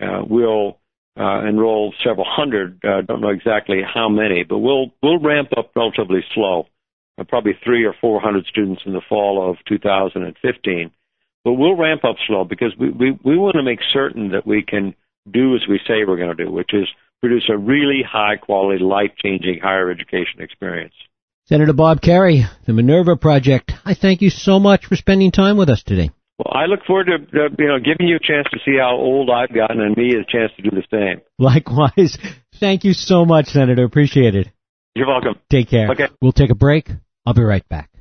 Uh, 0.00 0.22
we'll 0.26 0.78
uh, 1.18 1.44
enroll 1.46 1.92
several 2.04 2.26
hundred. 2.28 2.80
Uh, 2.84 3.02
don't 3.02 3.20
know 3.20 3.30
exactly 3.30 3.80
how 3.82 4.08
many, 4.08 4.44
but 4.44 4.58
we'll 4.58 4.92
we'll 5.02 5.18
ramp 5.18 5.48
up 5.56 5.70
relatively 5.74 6.22
slow 6.34 6.66
probably 7.24 7.52
three 7.64 7.84
or 7.84 7.94
four 8.00 8.20
hundred 8.20 8.46
students 8.46 8.82
in 8.84 8.92
the 8.92 9.00
fall 9.08 9.50
of 9.50 9.56
2015. 9.68 10.90
But 11.44 11.52
we'll 11.52 11.76
ramp 11.76 12.04
up 12.04 12.16
slow 12.26 12.44
because 12.44 12.74
we, 12.78 12.90
we, 12.90 13.18
we 13.24 13.38
want 13.38 13.54
to 13.54 13.62
make 13.62 13.78
certain 13.92 14.32
that 14.32 14.46
we 14.46 14.64
can 14.66 14.94
do 15.30 15.54
as 15.54 15.62
we 15.68 15.78
say 15.86 16.04
we're 16.06 16.16
going 16.16 16.36
to 16.36 16.44
do, 16.44 16.50
which 16.50 16.74
is 16.74 16.88
produce 17.22 17.48
a 17.48 17.56
really 17.56 18.02
high 18.06 18.36
quality, 18.36 18.82
life 18.82 19.12
changing 19.22 19.60
higher 19.62 19.90
education 19.90 20.40
experience. 20.40 20.94
Senator 21.46 21.72
Bob 21.72 22.00
Kerrey, 22.00 22.42
the 22.66 22.72
Minerva 22.72 23.16
Project, 23.16 23.72
I 23.84 23.94
thank 23.94 24.20
you 24.20 24.30
so 24.30 24.58
much 24.58 24.86
for 24.86 24.96
spending 24.96 25.30
time 25.30 25.56
with 25.56 25.70
us 25.70 25.82
today. 25.84 26.10
Well, 26.38 26.52
I 26.52 26.66
look 26.66 26.80
forward 26.84 27.06
to 27.06 27.14
uh, 27.14 27.48
you 27.58 27.68
know 27.68 27.78
giving 27.78 28.08
you 28.08 28.16
a 28.16 28.20
chance 28.20 28.46
to 28.50 28.58
see 28.64 28.76
how 28.78 28.96
old 28.96 29.30
I've 29.30 29.54
gotten 29.54 29.80
and 29.80 29.96
me 29.96 30.16
a 30.16 30.24
chance 30.24 30.52
to 30.56 30.62
do 30.62 30.70
the 30.70 30.82
same. 30.90 31.22
Likewise. 31.38 32.18
Thank 32.60 32.84
you 32.84 32.92
so 32.92 33.24
much, 33.24 33.46
Senator. 33.46 33.84
Appreciate 33.84 34.34
it. 34.34 34.48
You're 34.94 35.06
welcome. 35.06 35.36
Take 35.50 35.70
care. 35.70 35.90
Okay. 35.92 36.08
We'll 36.20 36.32
take 36.32 36.50
a 36.50 36.54
break. 36.54 36.88
I'll 37.26 37.34
be 37.34 37.42
right 37.42 37.68
back. 37.68 37.95